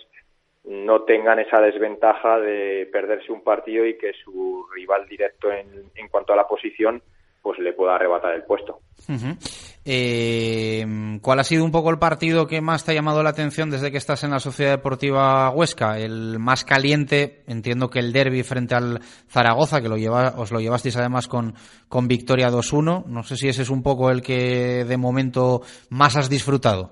no 0.66 1.04
tengan 1.04 1.40
esa 1.40 1.60
desventaja 1.60 2.40
de 2.40 2.88
perderse 2.92 3.32
un 3.32 3.44
partido 3.44 3.86
y 3.86 3.98
que 3.98 4.14
su 4.14 4.66
rival 4.74 5.08
directo 5.08 5.52
en, 5.52 5.92
en 5.96 6.08
cuanto 6.08 6.34
a 6.34 6.38
la 6.38 6.48
posición 6.48 7.02
pues 7.44 7.60
le 7.60 7.74
pueda 7.74 7.96
arrebatar 7.96 8.34
el 8.34 8.44
puesto. 8.44 8.80
Eh, 9.86 10.86
¿Cuál 11.22 11.40
ha 11.40 11.44
sido 11.44 11.66
un 11.66 11.72
poco 11.72 11.92
el 11.92 12.00
partido 12.00 12.48
que 12.48 12.62
más 12.62 12.86
te 12.86 12.94
ha 12.94 12.96
llamado 12.96 13.22
la 13.22 13.32
atención 13.32 13.70
desde 13.70 13.92
que 13.92 13.98
estás 13.98 14.24
en 14.24 14.32
la 14.32 14.40
Sociedad 14.40 14.78
Deportiva 14.78 15.50
Huesca? 15.50 16.00
El 16.00 16.40
más 16.40 16.64
caliente, 16.64 17.44
entiendo 17.46 17.90
que 17.90 18.00
el 18.00 18.14
derby 18.14 18.44
frente 18.44 18.76
al 18.76 19.00
Zaragoza, 19.28 19.82
que 19.82 19.90
lo 19.90 19.98
lleva, 19.98 20.36
os 20.38 20.54
lo 20.54 20.62
llevasteis 20.62 20.96
además 20.96 21.28
con, 21.28 21.54
con 21.90 22.08
victoria 22.08 22.48
2-1. 22.48 23.06
No 23.08 23.24
sé 23.24 23.36
si 23.36 23.50
ese 23.50 23.64
es 23.64 23.70
un 23.70 23.84
poco 23.84 24.10
el 24.10 24.22
que 24.22 24.86
de 24.88 24.98
momento 24.98 25.60
más 25.90 26.16
has 26.16 26.30
disfrutado. 26.30 26.92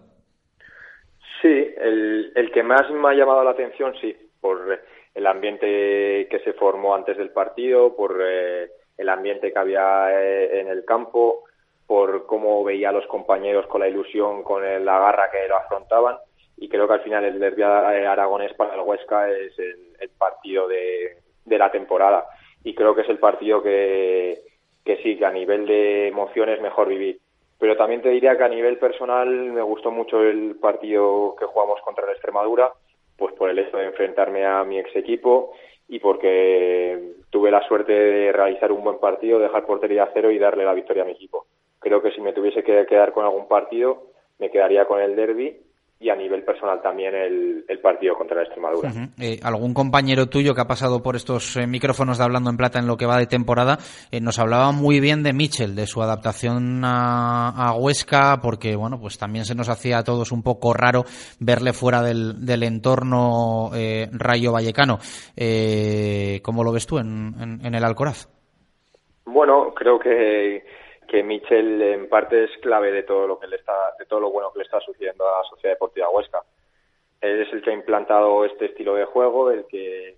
Sí, 1.42 1.48
el, 1.48 2.34
el 2.36 2.52
que 2.52 2.62
más 2.62 2.92
me 2.92 3.08
ha 3.08 3.14
llamado 3.14 3.42
la 3.46 3.52
atención, 3.52 3.94
sí, 4.02 4.14
por 4.42 4.82
el 5.16 5.28
ambiente 5.28 6.28
que 6.30 6.40
se 6.44 6.52
formó 6.54 6.94
antes 6.94 7.18
del 7.18 7.30
partido, 7.30 7.96
por 7.96 8.20
eh, 8.22 8.70
el 8.98 9.10
ambiente 9.10 9.52
que 9.52 9.60
había 9.60 10.08
eh, 10.12 10.60
en 10.60 10.68
el 10.68 10.86
campo 10.86 11.44
por 11.92 12.26
cómo 12.26 12.64
veía 12.64 12.90
a 12.90 12.94
los 12.94 13.06
compañeros 13.08 13.68
con 13.68 13.82
la 13.82 13.90
ilusión, 13.90 14.44
con 14.44 14.64
la 14.64 15.00
garra 15.00 15.30
que 15.30 15.48
lo 15.50 15.58
afrontaban. 15.58 16.18
Y 16.58 16.70
creo 16.70 16.88
que 16.88 16.94
al 16.94 17.02
final 17.02 17.26
el 17.26 17.40
derbi 17.40 17.64
aragonés 17.64 18.54
para 18.54 18.76
el 18.76 18.80
Huesca 18.82 19.30
es 19.30 19.58
el, 19.60 20.10
partido 20.18 20.68
de, 20.68 21.18
la 21.46 21.70
temporada. 21.70 22.26
Y 22.64 22.76
creo 22.76 22.96
que 22.96 23.02
es 23.02 23.10
el 23.10 23.20
partido 23.20 23.62
que, 23.62 24.42
sí, 25.04 25.18
que 25.18 25.26
a 25.26 25.32
nivel 25.32 25.66
de 25.66 26.08
emociones 26.08 26.62
mejor 26.62 26.88
vivir. 26.88 27.20
Pero 27.60 27.76
también 27.76 28.02
te 28.02 28.10
diría 28.10 28.38
que 28.38 28.44
a 28.46 28.48
nivel 28.48 28.78
personal 28.78 29.28
me 29.28 29.62
gustó 29.62 29.92
mucho 29.92 30.24
el 30.24 30.56
partido 30.62 31.36
que 31.38 31.46
jugamos 31.46 31.82
contra 31.82 32.06
la 32.06 32.14
Extremadura, 32.14 32.72
pues 33.18 33.34
por 33.36 33.50
el 33.50 33.60
hecho 33.60 33.76
de 33.76 33.88
enfrentarme 33.88 34.46
a 34.46 34.64
mi 34.64 34.80
ex 34.80 34.96
equipo 34.96 35.54
y 35.92 36.00
porque 36.00 37.16
tuve 37.30 37.52
la 37.52 37.68
suerte 37.68 37.92
de 37.92 38.32
realizar 38.32 38.72
un 38.72 38.82
buen 38.82 38.98
partido, 38.98 39.40
dejar 39.40 39.66
portería 39.66 40.04
a 40.04 40.12
cero 40.14 40.32
y 40.32 40.40
darle 40.40 40.64
la 40.64 40.74
victoria 40.74 41.04
a 41.04 41.06
mi 41.06 41.12
equipo. 41.12 41.48
Creo 41.80 42.02
que 42.02 42.12
si 42.12 42.22
me 42.22 42.32
tuviese 42.32 42.64
que 42.64 42.86
quedar 42.86 43.12
con 43.12 43.26
algún 43.26 43.50
partido, 43.50 44.04
me 44.40 44.50
quedaría 44.50 44.86
con 44.86 45.02
el 45.02 45.18
derby 45.18 45.60
y 46.02 46.10
a 46.10 46.16
nivel 46.16 46.44
personal 46.44 46.82
también 46.82 47.14
el, 47.14 47.80
partido 47.80 48.16
contra 48.16 48.38
la 48.38 48.44
Extremadura. 48.44 48.92
Eh, 49.20 49.40
¿Algún 49.44 49.74
compañero 49.74 50.28
tuyo 50.28 50.56
que 50.56 50.62
ha 50.62 50.68
pasado 50.68 51.04
por 51.04 51.16
estos 51.16 51.58
eh, 51.58 51.68
micrófonos 51.68 52.18
de 52.18 52.24
Hablando 52.24 52.50
en 52.50 52.58
Plata 52.58 52.80
en 52.80 52.88
lo 52.88 52.98
que 52.98 53.06
va 53.06 53.18
de 53.18 53.28
temporada 53.28 53.78
eh, 54.12 54.20
nos 54.20 54.40
hablaba 54.40 54.72
muy 54.72 55.00
bien 55.00 55.22
de 55.22 55.34
Mitchell, 55.34 55.76
de 55.76 55.86
su 55.86 56.02
adaptación 56.02 56.82
a, 56.84 57.74
Huesca, 57.78 58.40
porque 58.42 58.76
bueno, 58.76 59.00
pues 59.00 59.18
también 59.20 59.46
se 59.46 59.56
nos 59.56 59.70
hacía 59.70 60.00
a 60.00 60.04
todos 60.04 60.32
un 60.32 60.42
poco 60.42 60.74
raro 60.74 61.04
verle 61.40 61.74
fuera 61.74 62.02
del, 62.02 62.46
del 62.46 62.64
entorno 62.64 63.70
rayo 64.12 64.52
vallecano. 64.52 64.98
¿Cómo 66.42 66.64
lo 66.64 66.72
ves 66.72 66.88
tú 66.88 66.98
en, 66.98 67.60
en 67.64 67.76
el 67.76 67.84
Alcoraz? 67.84 68.28
Bueno, 69.26 69.74
creo 69.74 70.00
que 70.00 70.64
que 71.12 71.24
Michel 71.24 71.82
en 71.82 72.08
parte 72.08 72.46
es 72.46 72.52
clave 72.62 72.90
de 72.90 73.04
todo 73.04 73.28
lo 73.28 73.38
que 73.38 73.46
le 73.46 73.58
está, 73.58 73.74
de 74.00 74.06
todo 74.06 74.22
lo 74.22 74.32
bueno 74.32 74.50
que 74.54 74.60
le 74.60 74.64
está 74.64 74.80
sucediendo 74.80 75.28
a 75.28 75.40
la 75.40 75.50
Sociedad 75.50 75.76
Deportiva 75.76 76.10
Huesca. 76.10 76.42
Él 77.20 77.42
es 77.42 77.52
el 77.52 77.62
que 77.62 77.70
ha 77.70 77.74
implantado 77.74 78.46
este 78.46 78.68
estilo 78.68 78.96
de 78.96 79.04
juego, 79.04 79.52
el 79.52 79.66
que 79.66 80.16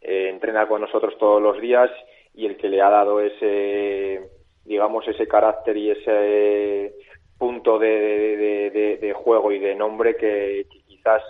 eh, 0.00 0.28
entrena 0.28 0.68
con 0.68 0.82
nosotros 0.82 1.18
todos 1.18 1.42
los 1.42 1.60
días 1.60 1.90
y 2.32 2.46
el 2.46 2.56
que 2.56 2.68
le 2.68 2.80
ha 2.80 2.90
dado 2.90 3.20
ese, 3.20 4.30
digamos, 4.64 5.08
ese 5.08 5.26
carácter 5.26 5.76
y 5.76 5.90
ese 5.90 6.94
punto 7.36 7.80
de, 7.80 9.12
juego 9.16 9.50
y 9.50 9.58
de 9.58 9.74
nombre 9.74 10.14
que, 10.14 10.64
quizás 10.86 11.24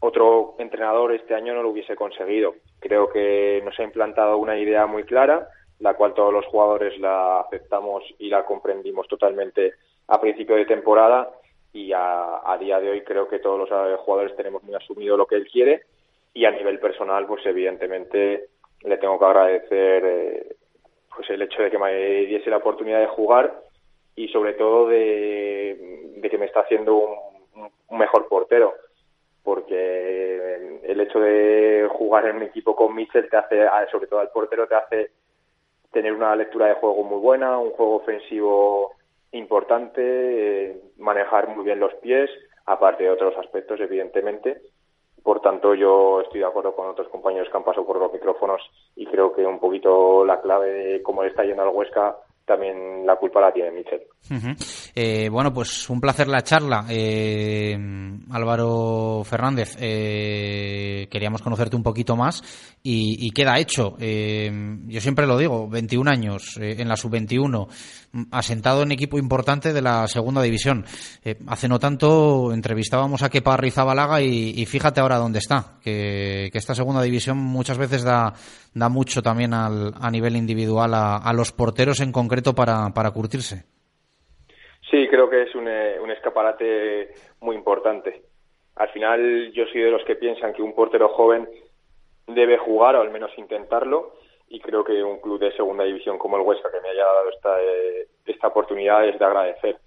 otro 0.00 0.54
entrenador 0.58 1.12
este 1.12 1.34
año 1.34 1.54
no 1.54 1.62
lo 1.62 1.68
hubiese 1.68 1.94
conseguido. 1.94 2.54
Creo 2.80 3.10
que 3.12 3.60
nos 3.62 3.78
ha 3.78 3.82
implantado 3.82 4.38
una 4.38 4.56
idea 4.58 4.86
muy 4.86 5.04
clara 5.04 5.46
la 5.80 5.94
cual 5.94 6.14
todos 6.14 6.32
los 6.32 6.46
jugadores 6.46 6.98
la 6.98 7.40
aceptamos 7.40 8.02
y 8.18 8.28
la 8.28 8.44
comprendimos 8.44 9.08
totalmente 9.08 9.74
a 10.08 10.20
principio 10.20 10.56
de 10.56 10.66
temporada. 10.66 11.30
Y 11.72 11.92
a, 11.92 12.56
día 12.60 12.78
de 12.78 12.88
hoy 12.88 13.02
creo 13.02 13.26
que 13.28 13.40
todos 13.40 13.68
los 13.68 14.00
jugadores 14.00 14.36
tenemos 14.36 14.62
muy 14.62 14.74
asumido 14.74 15.16
lo 15.16 15.26
que 15.26 15.34
él 15.34 15.48
quiere. 15.50 15.82
Y 16.32 16.44
a 16.44 16.52
nivel 16.52 16.78
personal 16.78 17.26
pues 17.26 17.44
evidentemente 17.46 18.48
le 18.82 18.98
tengo 18.98 19.18
que 19.18 19.24
agradecer 19.24 20.02
eh, 20.04 20.56
pues 21.14 21.28
el 21.30 21.42
hecho 21.42 21.62
de 21.62 21.70
que 21.70 21.78
me 21.78 21.92
diese 22.26 22.50
la 22.50 22.58
oportunidad 22.58 23.00
de 23.00 23.06
jugar 23.08 23.60
y 24.14 24.28
sobre 24.28 24.52
todo 24.52 24.88
de, 24.88 26.20
que 26.22 26.38
me 26.38 26.46
está 26.46 26.60
haciendo 26.60 26.94
un, 26.94 27.70
un, 27.88 27.98
mejor 27.98 28.28
portero. 28.28 28.74
Porque 29.42 30.80
el 30.84 31.00
hecho 31.00 31.18
de 31.20 31.88
jugar 31.90 32.26
en 32.26 32.36
un 32.36 32.42
equipo 32.44 32.74
con 32.76 32.94
Mitchell 32.94 33.28
te 33.28 33.36
hace 33.36 33.66
sobre 33.90 34.06
todo 34.06 34.20
al 34.20 34.30
portero 34.30 34.66
te 34.66 34.74
hace 34.74 35.10
tener 35.94 36.12
una 36.12 36.36
lectura 36.36 36.66
de 36.66 36.74
juego 36.74 37.02
muy 37.04 37.18
buena, 37.18 37.58
un 37.58 37.70
juego 37.70 37.96
ofensivo 37.96 38.92
importante, 39.32 40.02
eh, 40.02 40.80
manejar 40.98 41.48
muy 41.48 41.64
bien 41.64 41.80
los 41.80 41.94
pies, 41.94 42.28
aparte 42.66 43.04
de 43.04 43.10
otros 43.10 43.34
aspectos, 43.38 43.80
evidentemente. 43.80 44.60
Por 45.22 45.40
tanto, 45.40 45.74
yo 45.74 46.20
estoy 46.20 46.40
de 46.40 46.46
acuerdo 46.46 46.76
con 46.76 46.88
otros 46.88 47.08
compañeros 47.08 47.48
que 47.50 47.56
han 47.56 47.64
pasado 47.64 47.86
por 47.86 47.98
los 47.98 48.12
micrófonos 48.12 48.60
y 48.94 49.06
creo 49.06 49.32
que 49.34 49.46
un 49.46 49.58
poquito 49.58 50.24
la 50.24 50.40
clave 50.42 50.68
de 50.68 51.02
cómo 51.02 51.22
le 51.22 51.30
está 51.30 51.44
yendo 51.44 51.62
al 51.62 51.74
Huesca 51.74 52.16
también 52.44 53.06
la 53.06 53.16
culpa 53.16 53.40
la 53.40 53.52
tiene 53.52 53.70
Michel. 53.70 54.02
Eh, 54.94 55.28
bueno, 55.30 55.52
pues 55.54 55.88
un 55.88 56.00
placer 56.00 56.28
la 56.28 56.42
charla. 56.42 56.84
Eh, 56.90 57.74
Álvaro 58.34 59.22
Fernández, 59.24 59.76
eh, 59.78 61.06
queríamos 61.10 61.40
conocerte 61.40 61.76
un 61.76 61.82
poquito 61.82 62.16
más 62.16 62.42
y, 62.82 63.30
queda 63.30 63.58
hecho. 63.58 63.96
yo 63.98 65.00
siempre 65.00 65.26
lo 65.26 65.38
digo, 65.38 65.68
21 65.68 66.10
años 66.10 66.56
en 66.60 66.88
la 66.88 66.96
sub-21, 66.96 67.68
asentado 68.30 68.82
en 68.82 68.92
equipo 68.92 69.18
importante 69.18 69.72
de 69.72 69.82
la 69.82 70.06
segunda 70.06 70.42
división. 70.42 70.84
hace 71.46 71.68
no 71.68 71.78
tanto 71.78 72.52
entrevistábamos 72.52 73.22
a 73.22 73.30
Kepa 73.30 73.56
Rizabalaga 73.56 74.20
y, 74.20 74.50
y 74.56 74.66
fíjate 74.66 75.00
ahora 75.00 75.16
dónde 75.16 75.38
está, 75.38 75.78
que, 75.82 76.50
esta 76.52 76.74
segunda 76.74 77.02
división 77.02 77.38
muchas 77.38 77.78
veces 77.78 78.02
da, 78.02 78.34
da 78.74 78.88
mucho 78.88 79.22
también 79.22 79.54
al, 79.54 79.94
a 80.00 80.10
nivel 80.10 80.36
individual 80.36 80.92
a, 80.94 81.32
los 81.32 81.52
porteros 81.52 82.00
en 82.00 82.12
concreto 82.12 82.54
para 82.54 83.10
curtirse. 83.12 83.73
Sí, 84.94 85.08
creo 85.08 85.28
que 85.28 85.42
es 85.42 85.52
un, 85.56 85.66
eh, 85.66 85.98
un 86.00 86.12
escaparate 86.12 87.08
muy 87.40 87.56
importante. 87.56 88.22
al 88.76 88.88
final 88.90 89.50
yo 89.52 89.66
soy 89.66 89.80
de 89.80 89.90
los 89.90 90.04
que 90.04 90.14
piensan 90.14 90.52
que 90.52 90.62
un 90.62 90.72
portero 90.72 91.08
joven 91.08 91.48
debe 92.28 92.58
jugar 92.58 92.94
o 92.94 93.00
al 93.00 93.10
menos 93.10 93.36
intentarlo 93.36 94.12
y 94.48 94.60
creo 94.60 94.84
que 94.84 95.02
un 95.02 95.20
club 95.20 95.40
de 95.40 95.50
segunda 95.56 95.82
división 95.82 96.16
como 96.16 96.36
el 96.36 96.44
Huesca 96.44 96.70
que 96.70 96.80
me 96.80 96.90
haya 96.90 97.04
dado 97.04 97.28
esta, 97.30 97.60
eh, 97.60 98.06
esta 98.24 98.46
oportunidad 98.46 99.04
es 99.08 99.18
de 99.18 99.24
agradecer. 99.24 99.78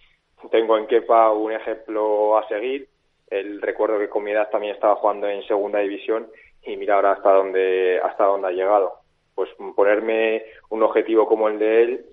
Tengo 0.51 0.77
en 0.77 0.87
Kepa 0.87 1.31
un 1.31 1.53
ejemplo 1.53 2.37
a 2.37 2.45
seguir. 2.49 2.89
El 3.29 3.61
recuerdo 3.61 3.99
que 3.99 4.09
con 4.09 4.25
mi 4.25 4.31
edad 4.31 4.49
también 4.49 4.75
estaba 4.75 4.95
jugando 4.97 5.29
en 5.29 5.41
segunda 5.47 5.79
división 5.79 6.27
y 6.63 6.75
mira 6.75 6.95
ahora 6.95 7.13
hasta 7.13 7.31
dónde, 7.31 8.01
hasta 8.03 8.25
dónde 8.25 8.49
ha 8.49 8.51
llegado. 8.51 8.91
Pues 9.35 9.49
ponerme 9.73 10.43
un 10.69 10.83
objetivo 10.83 11.29
como 11.29 11.47
el 11.47 11.59
de 11.59 11.81
él, 11.81 12.05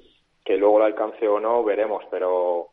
que 0.44 0.56
luego 0.56 0.78
lo 0.78 0.84
alcance 0.84 1.26
o 1.26 1.40
no, 1.40 1.64
veremos, 1.64 2.04
pero, 2.08 2.68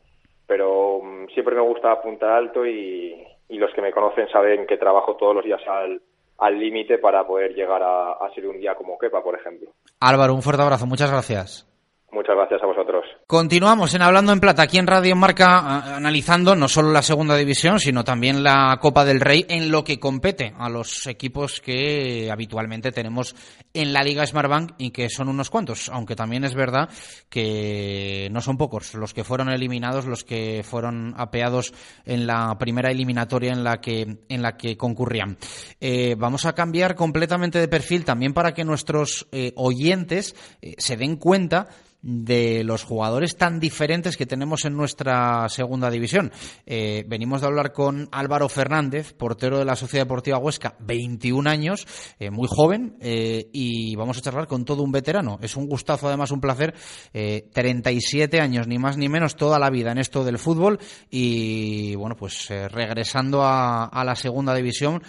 pero 0.52 1.00
mm, 1.02 1.28
siempre 1.32 1.54
me 1.54 1.62
gusta 1.62 1.90
apuntar 1.90 2.28
alto 2.28 2.66
y, 2.66 3.26
los 3.48 3.72
que 3.74 3.80
me 3.80 3.92
conocen 3.92 4.28
saben 4.28 4.66
que 4.66 4.76
trabajo 4.76 5.16
todos 5.16 5.36
los 5.36 5.44
días 5.44 5.60
al 5.66 6.02
al 6.38 6.58
límite 6.58 6.98
para 6.98 7.24
poder 7.24 7.54
llegar 7.54 7.82
a, 7.82 8.12
a 8.12 8.30
ser 8.34 8.46
un 8.48 8.58
día 8.58 8.74
como 8.74 8.98
Kepa, 8.98 9.22
por 9.22 9.38
ejemplo. 9.38 9.70
Álvaro, 10.00 10.34
un 10.34 10.42
fuerte 10.42 10.62
abrazo, 10.62 10.86
muchas 10.86 11.10
gracias. 11.10 11.71
Muchas 12.12 12.36
gracias 12.36 12.62
a 12.62 12.66
vosotros. 12.66 13.06
Continuamos 13.26 13.94
en 13.94 14.02
Hablando 14.02 14.34
en 14.34 14.40
Plata, 14.40 14.62
aquí 14.62 14.76
en 14.76 14.86
Radio 14.86 15.16
Marca, 15.16 15.96
analizando 15.96 16.54
no 16.54 16.68
solo 16.68 16.92
la 16.92 17.00
segunda 17.00 17.36
división, 17.36 17.80
sino 17.80 18.04
también 18.04 18.42
la 18.42 18.78
Copa 18.82 19.06
del 19.06 19.18
Rey 19.18 19.46
en 19.48 19.70
lo 19.70 19.82
que 19.82 19.98
compete 19.98 20.52
a 20.58 20.68
los 20.68 21.06
equipos 21.06 21.62
que 21.62 22.28
habitualmente 22.30 22.92
tenemos 22.92 23.34
en 23.72 23.94
la 23.94 24.02
Liga 24.02 24.26
Smartbank 24.26 24.72
y 24.76 24.90
que 24.90 25.08
son 25.08 25.30
unos 25.30 25.48
cuantos, 25.48 25.88
aunque 25.88 26.14
también 26.14 26.44
es 26.44 26.54
verdad 26.54 26.90
que 27.30 28.28
no 28.30 28.42
son 28.42 28.58
pocos 28.58 28.94
los 28.94 29.14
que 29.14 29.24
fueron 29.24 29.48
eliminados, 29.48 30.04
los 30.04 30.22
que 30.22 30.62
fueron 30.62 31.14
apeados 31.16 31.72
en 32.04 32.26
la 32.26 32.58
primera 32.58 32.90
eliminatoria 32.90 33.52
en 33.52 33.64
la 33.64 33.80
que, 33.80 34.18
en 34.28 34.42
la 34.42 34.58
que 34.58 34.76
concurrían. 34.76 35.38
Eh, 35.80 36.14
vamos 36.18 36.44
a 36.44 36.54
cambiar 36.54 36.94
completamente 36.94 37.58
de 37.58 37.68
perfil 37.68 38.04
también 38.04 38.34
para 38.34 38.52
que 38.52 38.64
nuestros 38.64 39.26
eh, 39.32 39.54
oyentes 39.56 40.36
eh, 40.60 40.74
se 40.76 40.98
den 40.98 41.16
cuenta 41.16 41.68
de 42.02 42.64
los 42.64 42.82
jugadores 42.82 43.36
tan 43.36 43.60
diferentes 43.60 44.16
que 44.16 44.26
tenemos 44.26 44.64
en 44.64 44.76
nuestra 44.76 45.48
segunda 45.48 45.88
división. 45.88 46.32
Eh, 46.66 47.04
venimos 47.06 47.40
de 47.40 47.46
hablar 47.46 47.72
con 47.72 48.08
Álvaro 48.10 48.48
Fernández, 48.48 49.12
portero 49.12 49.58
de 49.58 49.64
la 49.64 49.76
Sociedad 49.76 50.04
Deportiva 50.04 50.38
Huesca, 50.38 50.74
21 50.80 51.48
años, 51.48 51.86
eh, 52.18 52.30
muy 52.30 52.48
joven, 52.50 52.96
eh, 53.00 53.48
y 53.52 53.94
vamos 53.94 54.18
a 54.18 54.20
charlar 54.20 54.48
con 54.48 54.64
todo 54.64 54.82
un 54.82 54.90
veterano. 54.90 55.38
Es 55.42 55.56
un 55.56 55.66
gustazo, 55.66 56.08
además, 56.08 56.30
un 56.32 56.40
placer. 56.40 56.74
37 57.12 58.40
años, 58.40 58.66
ni 58.66 58.78
más 58.78 58.96
ni 58.96 59.08
menos, 59.08 59.36
toda 59.36 59.58
la 59.58 59.70
vida 59.70 59.92
en 59.92 59.98
esto 59.98 60.24
del 60.24 60.38
fútbol 60.38 60.78
y, 61.10 61.94
bueno, 61.94 62.16
pues 62.16 62.48
regresando 62.48 63.42
a, 63.42 63.84
a, 63.84 64.04
la 64.04 64.16
segunda 64.16 64.54
división 64.54 65.02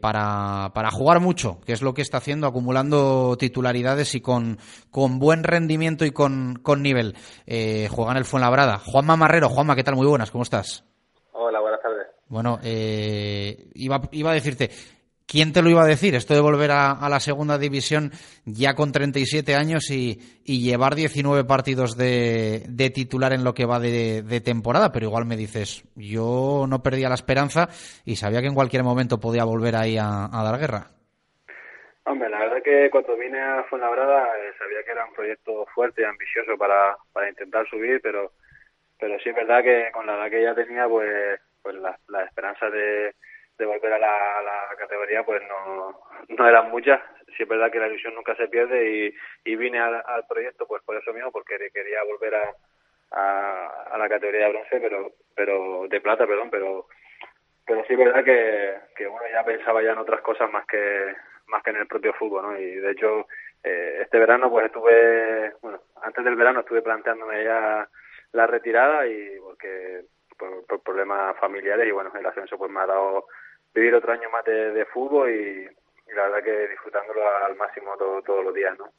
para, 0.00 0.72
para 0.74 0.90
jugar 0.90 1.20
mucho, 1.20 1.60
que 1.64 1.72
es 1.72 1.82
lo 1.82 1.94
que 1.94 2.02
está 2.02 2.18
haciendo, 2.18 2.46
acumulando 2.46 3.36
titularidades 3.38 4.14
y 4.14 4.20
con, 4.20 4.58
con 4.90 5.18
buen 5.18 5.44
rendimiento 5.44 6.04
y 6.04 6.10
con 6.10 6.33
con, 6.62 6.82
nivel. 6.82 7.16
Eh, 7.46 7.88
juega 7.90 8.12
en 8.12 8.18
el 8.18 8.24
Fuenlabrada. 8.24 8.78
Juanma 8.78 9.16
Marrero, 9.16 9.48
Juanma, 9.48 9.76
¿qué 9.76 9.84
tal? 9.84 9.96
Muy 9.96 10.06
buenas, 10.06 10.30
¿cómo 10.30 10.42
estás? 10.42 10.84
Hola, 11.32 11.60
buenas 11.60 11.80
tardes. 11.80 12.06
Bueno, 12.28 12.58
eh, 12.62 13.70
iba, 13.74 14.00
iba 14.12 14.30
a 14.30 14.34
decirte, 14.34 14.70
¿quién 15.26 15.52
te 15.52 15.62
lo 15.62 15.70
iba 15.70 15.82
a 15.82 15.86
decir? 15.86 16.14
Esto 16.14 16.34
de 16.34 16.40
volver 16.40 16.70
a, 16.70 17.08
la 17.08 17.20
segunda 17.20 17.58
división 17.58 18.12
ya 18.44 18.74
con 18.74 18.92
37 18.92 19.54
años 19.54 19.90
y, 19.90 20.20
llevar 20.44 20.94
19 20.94 21.44
partidos 21.44 21.96
de, 21.96 22.92
titular 22.94 23.32
en 23.32 23.44
lo 23.44 23.54
que 23.54 23.66
va 23.66 23.80
de, 23.80 24.42
temporada, 24.44 24.92
pero 24.92 25.06
igual 25.06 25.26
me 25.26 25.36
dices, 25.36 25.84
yo 25.94 26.66
no 26.68 26.82
perdía 26.82 27.08
la 27.08 27.14
esperanza 27.14 27.68
y 28.04 28.16
sabía 28.16 28.40
que 28.40 28.48
en 28.48 28.54
cualquier 28.54 28.84
momento 28.84 29.20
podía 29.20 29.44
volver 29.44 29.76
ahí 29.76 29.96
a 29.98 30.28
dar 30.32 30.58
guerra. 30.58 30.93
Hombre, 32.06 32.28
la 32.28 32.38
verdad 32.40 32.62
que 32.62 32.90
cuando 32.90 33.16
vine 33.16 33.40
a 33.40 33.64
Fuenlabrada 33.64 34.38
eh, 34.38 34.52
sabía 34.58 34.82
que 34.84 34.90
era 34.90 35.06
un 35.06 35.14
proyecto 35.14 35.64
fuerte 35.74 36.02
y 36.02 36.04
ambicioso 36.04 36.58
para, 36.58 36.96
para 37.12 37.30
intentar 37.30 37.66
subir, 37.68 38.00
pero 38.02 38.32
pero 39.00 39.18
sí 39.20 39.30
es 39.30 39.34
verdad 39.34 39.62
que 39.62 39.90
con 39.92 40.06
la 40.06 40.14
edad 40.16 40.30
que 40.30 40.42
ya 40.42 40.54
tenía, 40.54 40.86
pues 40.86 41.40
pues 41.62 41.74
las 41.76 41.98
la 42.08 42.24
esperanzas 42.24 42.70
de, 42.72 43.14
de 43.58 43.66
volver 43.66 43.92
a 43.94 43.98
la, 43.98 44.42
la, 44.42 44.76
categoría 44.76 45.24
pues 45.24 45.42
no, 45.48 45.98
no 46.28 46.48
eran 46.48 46.70
muchas. 46.70 47.00
Sí 47.36 47.42
es 47.44 47.48
verdad 47.48 47.70
que 47.72 47.78
la 47.78 47.88
ilusión 47.88 48.14
nunca 48.14 48.36
se 48.36 48.48
pierde 48.48 48.86
y, 48.86 49.50
y 49.50 49.56
vine 49.56 49.80
al, 49.80 50.26
proyecto 50.28 50.66
pues 50.66 50.82
por 50.82 50.96
eso 50.96 51.12
mismo, 51.14 51.32
porque 51.32 51.56
quería 51.72 52.02
volver 52.04 52.34
a, 52.34 52.54
a, 53.12 53.66
a 53.92 53.98
la 53.98 54.08
categoría 54.10 54.46
de 54.46 54.52
bronce, 54.52 54.78
pero 54.80 55.12
pero 55.34 55.88
de 55.88 56.00
plata, 56.02 56.26
perdón, 56.26 56.50
pero 56.50 56.86
pero 57.66 57.82
sí 57.86 57.94
es 57.94 57.98
verdad 57.98 58.24
que, 58.24 58.74
que 58.94 59.06
bueno 59.06 59.26
ya 59.32 59.42
pensaba 59.42 59.82
ya 59.82 59.92
en 59.92 59.98
otras 59.98 60.20
cosas 60.20 60.50
más 60.50 60.66
que 60.66 61.14
más 61.46 61.62
que 61.62 61.70
en 61.70 61.76
el 61.76 61.86
propio 61.86 62.12
fútbol, 62.14 62.42
¿no? 62.42 62.58
Y 62.58 62.76
de 62.76 62.90
hecho, 62.92 63.26
eh, 63.62 63.98
este 64.02 64.18
verano 64.18 64.50
pues 64.50 64.66
estuve, 64.66 65.52
bueno, 65.62 65.80
antes 66.02 66.24
del 66.24 66.36
verano 66.36 66.60
estuve 66.60 66.82
planteándome 66.82 67.44
ya 67.44 67.88
la 68.32 68.46
retirada 68.46 69.06
y 69.06 69.38
porque 69.40 70.04
por, 70.36 70.80
problemas 70.82 71.36
familiares 71.38 71.86
y 71.88 71.92
bueno, 71.92 72.10
el 72.18 72.26
ascenso 72.26 72.58
pues 72.58 72.70
me 72.70 72.80
ha 72.80 72.86
dado 72.86 73.26
vivir 73.74 73.94
otro 73.94 74.12
año 74.12 74.30
más 74.30 74.44
de 74.44 74.86
fútbol 74.92 75.30
y, 75.30 75.68
y 76.06 76.14
la 76.14 76.24
verdad 76.24 76.44
que 76.44 76.68
disfrutándolo 76.68 77.20
al 77.46 77.56
máximo 77.56 77.92
todos 77.96 78.44
los 78.44 78.54
días, 78.54 78.76
¿no? 78.78 78.90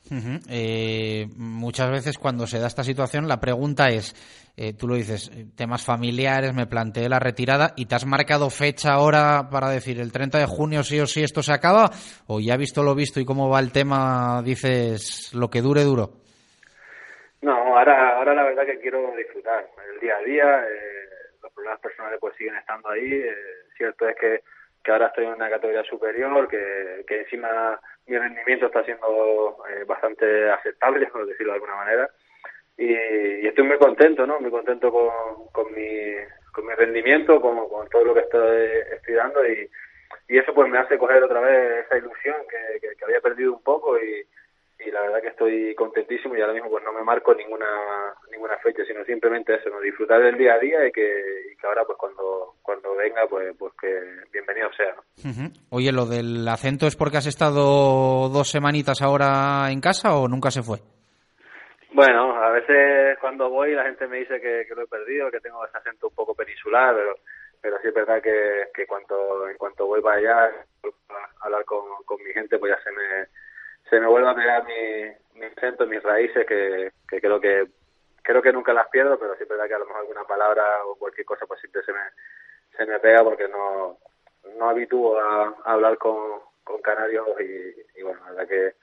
eh, 0.50 1.28
muchas 1.38 1.91
veces 1.91 2.18
cuando 2.18 2.48
se 2.48 2.60
da 2.60 2.68
esta 2.68 2.84
situación 2.84 3.28
la 3.28 3.39
pregunta 3.39 3.89
es, 3.89 4.13
eh, 4.58 4.74
tú 4.74 4.88
lo 4.88 4.96
dices, 4.96 5.30
eh, 5.34 5.46
temas 5.56 5.86
familiares, 5.86 6.54
me 6.54 6.65
planteé 6.65 7.08
la 7.08 7.20
retirada 7.20 7.74
y 7.76 7.86
te 7.86 7.96
has 7.96 8.06
marcado 8.06 8.50
fecha 8.50 8.94
ahora 8.94 9.50
para 9.52 9.70
decir 9.70 10.00
el 10.00 10.12
30 10.12 10.39
de 10.39 10.46
junio 10.46 10.84
sí 10.84 11.00
o 11.00 11.06
sí 11.06 11.24
esto 11.24 11.44
se 11.44 11.54
acaba 11.54 11.91
o 12.28 12.39
ya 12.39 12.58
visto 12.58 12.82
lo 12.82 12.96
visto 12.96 13.20
y 13.20 13.26
cómo 13.26 13.50
va 13.50 13.60
el 13.60 13.72
tema 13.72 14.41
dices 14.44 15.34
lo 15.34 15.50
que 15.50 15.62
dure 15.62 15.84
duro. 15.84 16.10
No, 17.41 17.78
ahora, 17.78 18.18
ahora 18.18 18.34
la 18.34 18.44
verdad 18.44 18.65
que 18.65 18.80
quiero 18.80 19.15
disfrutar 19.15 19.70
el 19.94 20.00
día 20.00 20.15
a 20.15 20.24
día, 20.24 20.68
eh, 20.68 21.10
los 21.44 21.54
problemas 21.54 21.80
personales 21.80 22.18
pues 22.20 22.36
siguen 22.38 22.56
estando 22.56 22.89
ahí, 22.89 23.24
cierto 23.78 24.08
es 24.08 24.15
que 24.15 24.41
que 24.86 24.91
ahora 24.91 25.08
estoy 25.08 25.26
en 25.26 25.34
una 25.34 25.50
categoría 25.50 25.84
superior, 25.84 26.48
que, 26.48 27.04
que 27.08 27.21
encima 27.21 27.80
mi 28.06 28.17
rendimiento 28.17 28.67
está 28.67 28.84
siendo 28.84 29.58
eh, 29.67 29.84
bastante 29.84 30.50
aceptable, 30.52 31.08
por 31.12 31.26
decirlo 31.26 31.54
de 31.54 31.56
alguna 31.56 31.76
manera. 31.76 32.10
Y, 32.78 32.93
y, 32.93 33.48
estoy 33.48 33.63
muy 33.63 33.78
contento, 33.78 34.28
¿no? 34.28 34.39
Muy 34.39 34.52
contento 34.52 34.91
con, 34.91 35.74
mi, 35.74 36.13
con 36.54 36.67
mi 36.67 36.74
rendimiento, 36.76 37.41
con, 37.41 37.67
con 37.67 37.89
todo 37.89 38.06
lo 38.06 38.13
que 38.13 38.19
estoy, 38.19 38.67
estoy 38.95 39.15
dando 39.15 39.45
y, 39.48 39.69
eso 40.28 40.54
pues 40.54 40.69
me 40.69 40.80
hace 40.80 40.98
coger 40.98 41.24
otra 41.24 41.39
vez 41.39 41.86
esa 41.86 41.98
ilusión 41.98 42.36
que, 42.50 42.80
que, 42.80 42.95
que 42.95 43.06
había 43.06 43.21
perdido 43.21 43.54
un 43.54 43.62
poco 43.62 43.98
y, 44.00 44.26
y 44.80 44.91
la 44.91 45.02
verdad 45.02 45.21
que 45.21 45.30
estoy 45.30 45.76
contentísimo 45.76 46.36
y 46.36 46.41
ahora 46.41 46.54
mismo 46.54 46.69
pues 46.69 46.84
no 46.84 46.91
me 46.91 47.04
marco 47.04 47.34
ninguna 47.34 47.67
ninguna 48.32 48.58
fecha 48.58 48.84
sino 48.86 49.06
simplemente 49.06 49.56
eso 49.56 49.80
disfrutar 49.82 50.21
del 50.21 50.38
día 50.38 50.56
a 50.56 50.60
día 50.60 50.88
y 50.88 50.91
que, 50.91 51.52
y 51.52 51.56
que 51.56 51.67
ahora 51.67 51.86
pues 51.86 51.98
cuando 51.98 52.56
cuando 52.75 52.95
venga 52.95 53.25
pues 53.29 53.55
pues 53.57 53.73
que 53.79 53.88
bienvenido 54.33 54.69
sea 54.73 54.95
¿no? 54.95 55.49
oye 55.69 55.91
lo 55.91 56.05
del 56.05 56.45
acento 56.47 56.88
es 56.88 56.95
porque 56.95 57.17
has 57.17 57.27
estado 57.27 58.27
dos 58.29 58.49
semanitas 58.49 59.01
ahora 59.01 59.71
en 59.71 59.79
casa 59.79 60.15
o 60.15 60.27
nunca 60.27 60.51
se 60.51 60.61
fue 60.61 60.79
bueno 61.93 62.35
a 62.35 62.49
veces 62.49 63.17
cuando 63.21 63.49
voy 63.49 63.73
la 63.73 63.85
gente 63.85 64.07
me 64.07 64.17
dice 64.17 64.41
que, 64.41 64.65
que 64.67 64.75
lo 64.75 64.83
he 64.83 64.88
perdido 64.88 65.31
que 65.31 65.39
tengo 65.39 65.65
ese 65.65 65.77
acento 65.77 66.09
un 66.09 66.15
poco 66.15 66.35
peninsular 66.35 66.93
pero 66.93 67.15
pero 67.61 67.77
sí 67.81 67.88
es 67.88 67.93
verdad 67.93 68.21
que, 68.21 68.67
que 68.73 68.85
cuanto 68.85 69.47
en 69.47 69.57
cuanto 69.57 69.85
voy 69.85 70.01
para 70.01 70.17
allá 70.17 70.51
a 70.83 71.45
hablar 71.45 71.63
con, 71.63 71.85
con 72.05 72.21
mi 72.23 72.33
gente 72.33 72.59
pues 72.59 72.75
ya 72.75 72.83
se 72.83 72.91
me 72.91 73.27
se 73.89 73.99
me 73.99 74.07
vuelve 74.07 74.29
a 74.29 74.35
pegar 74.35 74.65
mi, 74.65 75.39
mi 75.39 75.45
acento, 75.45 75.85
mis 75.85 76.01
raíces, 76.01 76.43
que, 76.47 76.89
que 77.07 77.21
creo 77.21 77.39
que 77.39 77.67
creo 78.25 78.41
que 78.41 78.51
nunca 78.51 78.73
las 78.73 78.89
pierdo, 78.89 79.19
pero 79.19 79.35
sí 79.35 79.43
es 79.43 79.49
verdad 79.49 79.67
que 79.67 79.75
a 79.75 79.79
lo 79.79 79.85
mejor 79.85 80.01
alguna 80.01 80.23
palabra 80.23 80.83
o 80.85 80.95
cualquier 80.95 81.25
cosa 81.25 81.45
pues 81.45 81.59
siempre 81.59 81.83
se 81.83 81.93
me, 81.93 81.99
se 82.77 82.85
me 82.85 82.99
pega 82.99 83.23
porque 83.23 83.47
no, 83.47 83.97
no 84.57 84.69
habitúo 84.69 85.19
a, 85.19 85.55
hablar 85.65 85.97
con, 85.97 86.15
con 86.63 86.81
canarios 86.81 87.27
y, 87.39 88.01
bueno, 88.01 88.21
la 88.35 88.45
que 88.45 88.73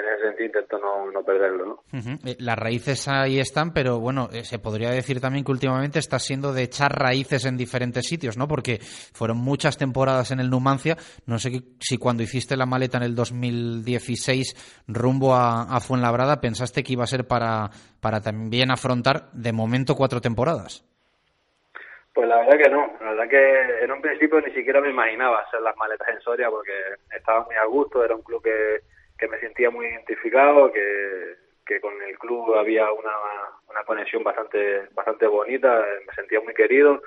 en 0.00 0.06
ese 0.06 0.22
sentido 0.22 0.46
intento 0.46 0.78
no, 0.78 1.10
no 1.10 1.22
perderlo. 1.22 1.66
¿no? 1.66 2.18
Eh, 2.24 2.36
las 2.38 2.58
raíces 2.58 3.08
ahí 3.08 3.38
están, 3.38 3.74
pero 3.74 4.00
bueno, 4.00 4.30
eh, 4.32 4.44
se 4.44 4.58
podría 4.58 4.90
decir 4.90 5.20
también 5.20 5.44
que 5.44 5.52
últimamente 5.52 5.98
está 5.98 6.18
siendo 6.18 6.52
de 6.52 6.62
echar 6.62 6.92
raíces 6.92 7.44
en 7.44 7.58
diferentes 7.58 8.06
sitios, 8.06 8.38
¿no? 8.38 8.48
Porque 8.48 8.78
fueron 8.80 9.36
muchas 9.36 9.76
temporadas 9.76 10.30
en 10.30 10.40
el 10.40 10.48
Numancia. 10.48 10.96
No 11.26 11.38
sé 11.38 11.50
si 11.78 11.98
cuando 11.98 12.22
hiciste 12.22 12.56
la 12.56 12.66
maleta 12.66 12.96
en 12.96 13.04
el 13.04 13.14
2016 13.14 14.84
rumbo 14.88 15.34
a, 15.34 15.64
a 15.64 15.80
Fuenlabrada 15.80 16.40
pensaste 16.40 16.82
que 16.82 16.94
iba 16.94 17.04
a 17.04 17.08
ser 17.08 17.26
para, 17.26 17.70
para 18.00 18.20
también 18.20 18.70
afrontar 18.70 19.30
de 19.32 19.52
momento 19.52 19.94
cuatro 19.94 20.20
temporadas. 20.20 20.84
Pues 22.14 22.28
la 22.28 22.36
verdad 22.38 22.58
que 22.58 22.70
no, 22.70 22.92
la 23.00 23.10
verdad 23.12 23.28
que 23.28 23.84
en 23.84 23.90
un 23.92 24.02
principio 24.02 24.40
ni 24.40 24.52
siquiera 24.52 24.80
me 24.80 24.90
imaginaba 24.90 25.40
hacer 25.40 25.60
las 25.62 25.76
maletas 25.76 26.08
en 26.08 26.20
Soria 26.20 26.50
porque 26.50 26.72
estaba 27.16 27.44
muy 27.44 27.54
a 27.56 27.64
gusto, 27.64 28.04
era 28.04 28.14
un 28.14 28.22
club 28.22 28.42
que 28.42 28.80
que 29.22 29.28
me 29.28 29.38
sentía 29.38 29.70
muy 29.70 29.86
identificado, 29.86 30.72
que, 30.72 31.36
que 31.64 31.80
con 31.80 31.94
el 32.02 32.18
club 32.18 32.56
había 32.56 32.90
una, 32.90 33.12
una 33.70 33.84
conexión 33.84 34.24
bastante 34.24 34.88
bastante 34.94 35.28
bonita, 35.28 35.84
me 36.04 36.12
sentía 36.14 36.40
muy 36.40 36.52
querido. 36.54 37.00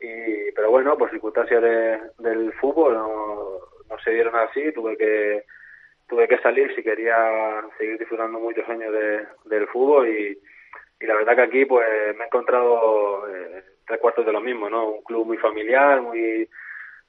Y 0.00 0.50
pero 0.52 0.70
bueno, 0.70 0.96
por 0.96 1.10
circunstancias 1.10 1.62
del 2.18 2.50
fútbol 2.54 2.94
no, 2.94 3.58
no 3.90 3.98
se 4.02 4.12
dieron 4.12 4.34
así, 4.36 4.72
tuve 4.72 4.96
que 4.96 5.44
tuve 6.08 6.26
que 6.26 6.38
salir 6.38 6.74
si 6.74 6.82
quería 6.82 7.62
seguir 7.76 7.98
disfrutando 7.98 8.38
muchos 8.40 8.66
años 8.66 8.90
de, 8.92 9.26
del 9.44 9.66
fútbol 9.68 10.08
y, 10.08 10.38
y 10.98 11.06
la 11.06 11.14
verdad 11.14 11.36
que 11.36 11.42
aquí 11.42 11.64
pues 11.66 11.86
me 12.16 12.24
he 12.24 12.26
encontrado 12.26 13.28
eh, 13.28 13.62
tres 13.86 14.00
cuartos 14.00 14.26
de 14.26 14.32
lo 14.32 14.40
mismo, 14.40 14.68
¿no? 14.68 14.88
Un 14.88 15.02
club 15.02 15.26
muy 15.26 15.36
familiar, 15.38 16.00
muy 16.00 16.48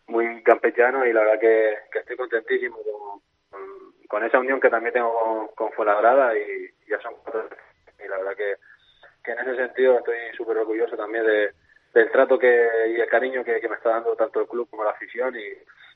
muy 0.08 0.44
campechano 0.44 1.06
y 1.06 1.14
la 1.14 1.22
verdad 1.22 1.40
que, 1.40 1.78
que 1.92 2.00
estoy 2.00 2.16
contentísimo 2.16 2.78
con, 2.78 3.60
con, 4.08 4.24
esa 4.24 4.38
unión 4.40 4.60
que 4.60 4.70
también 4.70 4.94
tengo 4.94 5.12
con, 5.20 5.48
con 5.56 5.72
Fuenlabrada 5.72 6.38
y 6.38 6.70
ya 6.88 7.00
son 7.02 7.16
y 7.98 8.08
la 8.08 8.18
verdad 8.18 8.36
que, 8.36 8.56
que 9.24 9.32
en 9.32 9.40
ese 9.40 9.56
sentido 9.56 9.98
estoy 9.98 10.18
súper 10.38 10.58
orgulloso 10.58 10.96
también 10.96 11.26
de, 11.26 11.52
del 11.94 12.12
trato 12.12 12.38
que 12.38 12.70
y 12.90 13.02
el 13.02 13.10
cariño 13.10 13.44
que, 13.44 13.60
que 13.60 13.68
me 13.68 13.78
está 13.78 13.90
dando 13.90 14.16
tanto 14.16 14.42
el 14.42 14.48
club 14.48 14.70
como 14.70 14.84
la 14.84 14.92
afición 14.92 15.36
y, 15.36 15.48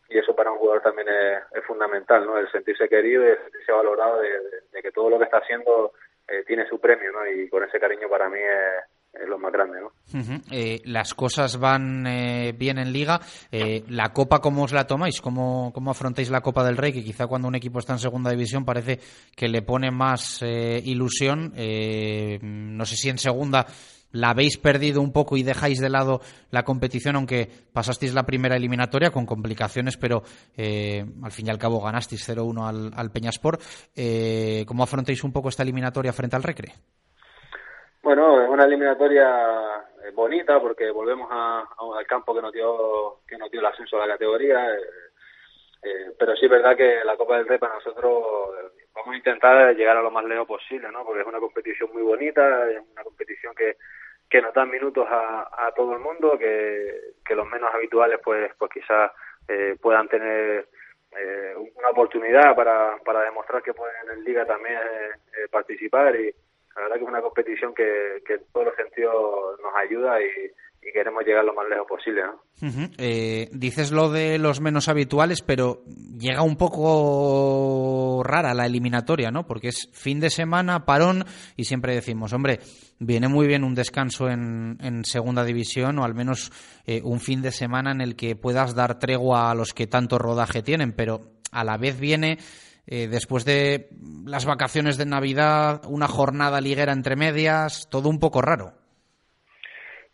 y 0.09 0.17
eso 0.17 0.35
para 0.35 0.51
un 0.51 0.57
jugador 0.57 0.81
también 0.81 1.07
es, 1.07 1.63
fundamental, 1.65 2.25
¿no? 2.25 2.37
El 2.37 2.51
sentirse 2.51 2.89
querido 2.89 3.23
y 3.23 3.27
el 3.29 3.37
sentirse 3.43 3.71
valorado 3.71 4.19
de, 4.19 4.81
que 4.81 4.91
todo 4.91 5.09
lo 5.09 5.19
que 5.19 5.25
está 5.25 5.37
haciendo 5.37 5.93
eh, 6.27 6.43
tiene 6.47 6.67
su 6.67 6.79
premio, 6.79 7.11
¿no? 7.11 7.27
Y 7.27 7.47
con 7.47 7.63
ese 7.63 7.79
cariño 7.79 8.09
para 8.09 8.27
mí 8.27 8.39
es, 8.39 8.85
lo 9.27 9.37
más 9.37 9.51
grande, 9.51 9.79
¿no? 9.81 10.41
Eh, 10.51 10.81
las 10.85 11.13
cosas 11.13 11.57
van 11.57 12.05
eh, 12.07 12.53
bien 12.57 12.77
en 12.79 12.91
Liga. 12.91 13.19
¿La 13.87 14.11
Copa 14.13 14.39
cómo 14.39 14.63
os 14.63 14.71
la 14.71 14.87
tomáis? 14.87 15.21
¿Cómo, 15.21 15.71
¿Cómo 15.73 15.91
afrontáis 15.91 16.29
la 16.29 16.41
Copa 16.41 16.63
del 16.63 16.77
Rey? 16.77 16.93
Que 16.93 17.03
quizá 17.03 17.27
cuando 17.27 17.47
un 17.47 17.55
equipo 17.55 17.79
está 17.79 17.93
en 17.93 17.99
segunda 17.99 18.31
división 18.31 18.65
parece 18.65 18.99
que 19.35 19.47
le 19.47 19.61
pone 19.61 19.91
más 19.91 20.41
ilusión. 20.41 21.53
no 21.53 22.85
sé 22.85 22.95
si 22.95 23.09
en 23.09 23.17
segunda 23.17 23.67
la 24.11 24.29
habéis 24.29 24.57
perdido 24.57 25.01
un 25.01 25.11
poco 25.11 25.37
y 25.37 25.43
dejáis 25.43 25.79
de 25.79 25.89
lado 25.89 26.21
la 26.51 26.63
competición, 26.63 27.15
aunque 27.15 27.49
pasasteis 27.71 28.13
la 28.13 28.25
primera 28.25 28.55
eliminatoria 28.55 29.11
con 29.11 29.25
complicaciones, 29.25 29.97
pero 29.97 30.23
eh, 30.55 31.05
al 31.21 31.31
fin 31.31 31.47
y 31.47 31.49
al 31.49 31.59
cabo 31.59 31.81
ganasteis 31.81 32.27
0-1 32.27 32.67
al, 32.67 32.91
al 32.95 33.11
Peñaspor. 33.11 33.59
Eh, 33.95 34.63
¿Cómo 34.67 34.83
afrontáis 34.83 35.23
un 35.23 35.31
poco 35.31 35.49
esta 35.49 35.63
eliminatoria 35.63 36.13
frente 36.13 36.35
al 36.35 36.43
Recre? 36.43 36.73
Bueno, 38.01 38.41
es 38.41 38.49
una 38.49 38.63
eliminatoria 38.65 39.83
eh, 40.03 40.11
bonita 40.13 40.59
porque 40.59 40.89
volvemos 40.89 41.29
al 41.31 42.07
campo 42.07 42.33
que 42.33 42.41
nos 42.41 42.53
dio 42.53 43.19
que 43.27 43.37
nos 43.37 43.51
dio 43.51 43.59
el 43.59 43.65
ascenso 43.65 43.97
a 43.97 44.07
la 44.07 44.13
categoría. 44.13 44.65
pero 46.17 46.35
sí 46.35 46.45
es 46.45 46.51
verdad 46.51 46.75
que 46.75 47.03
la 47.03 47.17
Copa 47.17 47.37
del 47.37 47.47
Rey 47.47 47.57
para 47.57 47.75
nosotros 47.75 48.23
vamos 48.93 49.13
a 49.13 49.17
intentar 49.17 49.75
llegar 49.75 49.97
a 49.97 50.01
lo 50.01 50.11
más 50.11 50.25
lejos 50.25 50.47
posible, 50.47 50.89
¿no? 50.91 51.05
Porque 51.05 51.21
es 51.21 51.27
una 51.27 51.39
competición 51.39 51.89
muy 51.93 52.01
bonita, 52.01 52.69
es 52.71 52.81
una 52.91 53.03
competición 53.03 53.53
que, 53.55 53.77
que 54.29 54.41
nos 54.41 54.53
dan 54.53 54.69
minutos 54.69 55.07
a, 55.09 55.67
a 55.67 55.71
todo 55.73 55.93
el 55.93 55.99
mundo, 55.99 56.37
que, 56.37 57.13
que 57.25 57.35
los 57.35 57.47
menos 57.47 57.69
habituales 57.73 58.19
pues 58.23 58.51
pues 58.57 58.71
quizás 58.71 59.11
eh, 59.47 59.75
puedan 59.81 60.07
tener 60.07 60.67
eh, 61.17 61.53
una 61.75 61.89
oportunidad 61.89 62.55
para, 62.55 62.97
para 63.03 63.23
demostrar 63.23 63.63
que 63.63 63.73
pueden 63.73 64.09
en 64.11 64.23
Liga 64.23 64.45
también 64.45 64.77
eh, 64.77 65.47
participar 65.49 66.15
y 66.15 66.33
la 66.79 66.83
verdad 66.83 66.95
que 66.95 67.03
es 67.03 67.09
una 67.09 67.21
competición 67.21 67.73
que, 67.73 68.17
en 68.25 68.41
todos 68.53 68.67
los 68.67 68.75
sentidos 68.75 69.59
nos 69.61 69.75
ayuda 69.75 70.21
y, 70.21 70.87
y 70.87 70.93
queremos 70.93 71.25
llegar 71.25 71.43
lo 71.43 71.53
más 71.53 71.67
lejos 71.69 71.87
posible. 71.87 72.21
¿no? 72.23 72.41
eh, 72.97 73.49
dices 73.51 73.91
lo 73.91 74.09
de 74.09 74.37
los 74.37 74.61
menos 74.61 74.87
habituales, 74.87 75.41
pero 75.41 75.83
llega 75.85 76.41
un 76.41 76.55
poco 76.55 78.21
rara 78.23 78.53
la 78.53 78.65
eliminatoria, 78.65 79.29
¿no? 79.29 79.45
Porque 79.45 79.69
es 79.69 79.89
fin 79.93 80.19
de 80.19 80.29
semana, 80.29 80.85
parón, 80.85 81.25
y 81.57 81.65
siempre 81.65 81.95
decimos, 81.95 82.31
hombre, 82.31 82.59
viene 82.99 83.27
muy 83.27 83.47
bien 83.47 83.63
un 83.63 83.75
descanso 83.75 84.29
en, 84.29 84.77
en 84.81 85.03
segunda 85.03 85.43
división 85.43 85.99
o 85.99 86.05
al 86.05 86.15
menos 86.15 86.51
eh, 86.85 87.01
un 87.03 87.19
fin 87.19 87.41
de 87.41 87.51
semana 87.51 87.91
en 87.91 88.01
el 88.01 88.15
que 88.15 88.35
puedas 88.35 88.73
dar 88.73 88.99
tregua 88.99 89.51
a 89.51 89.55
los 89.55 89.73
que 89.73 89.87
tanto 89.87 90.17
rodaje 90.17 90.61
tienen, 90.61 90.93
pero 90.93 91.19
a 91.51 91.63
la 91.63 91.77
vez 91.77 91.99
viene... 91.99 92.37
Eh, 92.91 93.05
después 93.07 93.45
de 93.45 93.85
las 94.25 94.47
vacaciones 94.47 94.97
de 94.97 95.05
Navidad, 95.05 95.81
una 95.87 96.07
jornada 96.07 96.59
liguera 96.59 96.91
entre 96.91 97.15
medias, 97.15 97.87
todo 97.87 98.09
un 98.09 98.17
poco 98.17 98.41
raro. 98.41 98.73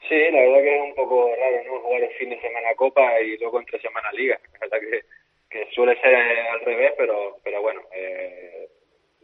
Sí, 0.09 0.19
la 0.29 0.41
verdad 0.41 0.59
que 0.59 0.75
es 0.75 0.83
un 0.83 0.93
poco 0.93 1.31
raro, 1.39 1.63
¿no? 1.65 1.79
Jugar 1.79 2.03
el 2.03 2.13
fin 2.19 2.29
de 2.31 2.41
semana 2.41 2.75
Copa 2.75 3.21
y 3.21 3.37
luego 3.37 3.61
entre 3.61 3.79
semana 3.79 4.11
Liga. 4.11 4.37
La 4.51 4.59
verdad 4.59 4.79
que, 4.81 5.05
que 5.49 5.71
suele 5.71 5.95
ser 6.01 6.15
al 6.15 6.59
revés, 6.65 6.91
pero, 6.97 7.37
pero 7.45 7.61
bueno, 7.61 7.79
eh, 7.95 8.67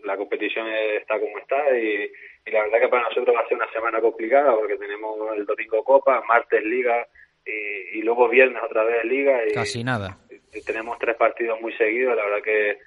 la 0.05 0.15
competición 0.15 0.67
está 0.69 1.19
como 1.19 1.37
está 1.37 1.77
y, 1.77 2.09
y 2.45 2.51
la 2.51 2.63
verdad 2.63 2.79
que 2.79 2.87
para 2.87 3.03
nosotros 3.03 3.35
va 3.35 3.41
a 3.41 3.47
ser 3.49 3.57
una 3.57 3.71
semana 3.73 3.99
complicada 3.99 4.55
porque 4.55 4.77
tenemos 4.77 5.17
el 5.35 5.45
domingo 5.45 5.83
Copa, 5.83 6.23
martes 6.25 6.63
Liga 6.63 7.05
y, 7.45 7.99
y 7.99 8.01
luego 8.01 8.29
viernes 8.29 8.63
otra 8.63 8.85
vez 8.85 9.03
Liga. 9.03 9.45
Y, 9.45 9.51
Casi 9.51 9.83
nada. 9.83 10.19
Y 10.53 10.63
tenemos 10.63 10.97
tres 10.99 11.17
partidos 11.17 11.59
muy 11.59 11.73
seguidos, 11.73 12.15
la 12.15 12.23
verdad 12.23 12.43
que, 12.43 12.77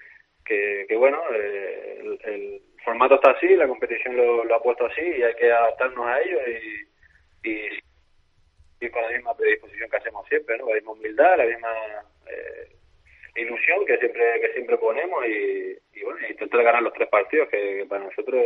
que, 0.44 0.86
que 0.88 0.96
bueno, 0.96 1.20
eh, 1.32 2.18
el, 2.24 2.60
formato 2.84 3.14
está 3.14 3.30
así, 3.30 3.48
la 3.56 3.66
competición 3.66 4.14
lo, 4.14 4.44
lo 4.44 4.54
ha 4.54 4.62
puesto 4.62 4.84
así 4.84 5.00
y 5.00 5.22
hay 5.22 5.34
que 5.36 5.50
adaptarnos 5.50 6.06
a 6.06 6.20
ello 6.20 6.38
y 6.46 6.94
y, 7.44 8.90
con 8.90 9.02
la 9.02 9.10
misma 9.10 9.36
predisposición 9.36 9.90
que 9.90 9.96
hacemos 9.96 10.26
siempre. 10.28 10.58
La 10.58 10.74
misma 10.74 10.92
humildad, 10.92 11.38
la 11.38 11.44
misma 11.44 11.74
eh, 12.26 12.76
ilusión 13.36 13.84
que 13.86 13.98
siempre 13.98 14.40
que 14.40 14.52
siempre 14.52 14.78
ponemos 14.78 15.24
y, 15.26 15.76
y 15.92 16.02
bueno, 16.02 16.18
intentar 16.28 16.62
ganar 16.62 16.82
los 16.82 16.92
tres 16.92 17.08
partidos, 17.08 17.48
que, 17.48 17.86
para 17.88 18.04
nosotros 18.04 18.44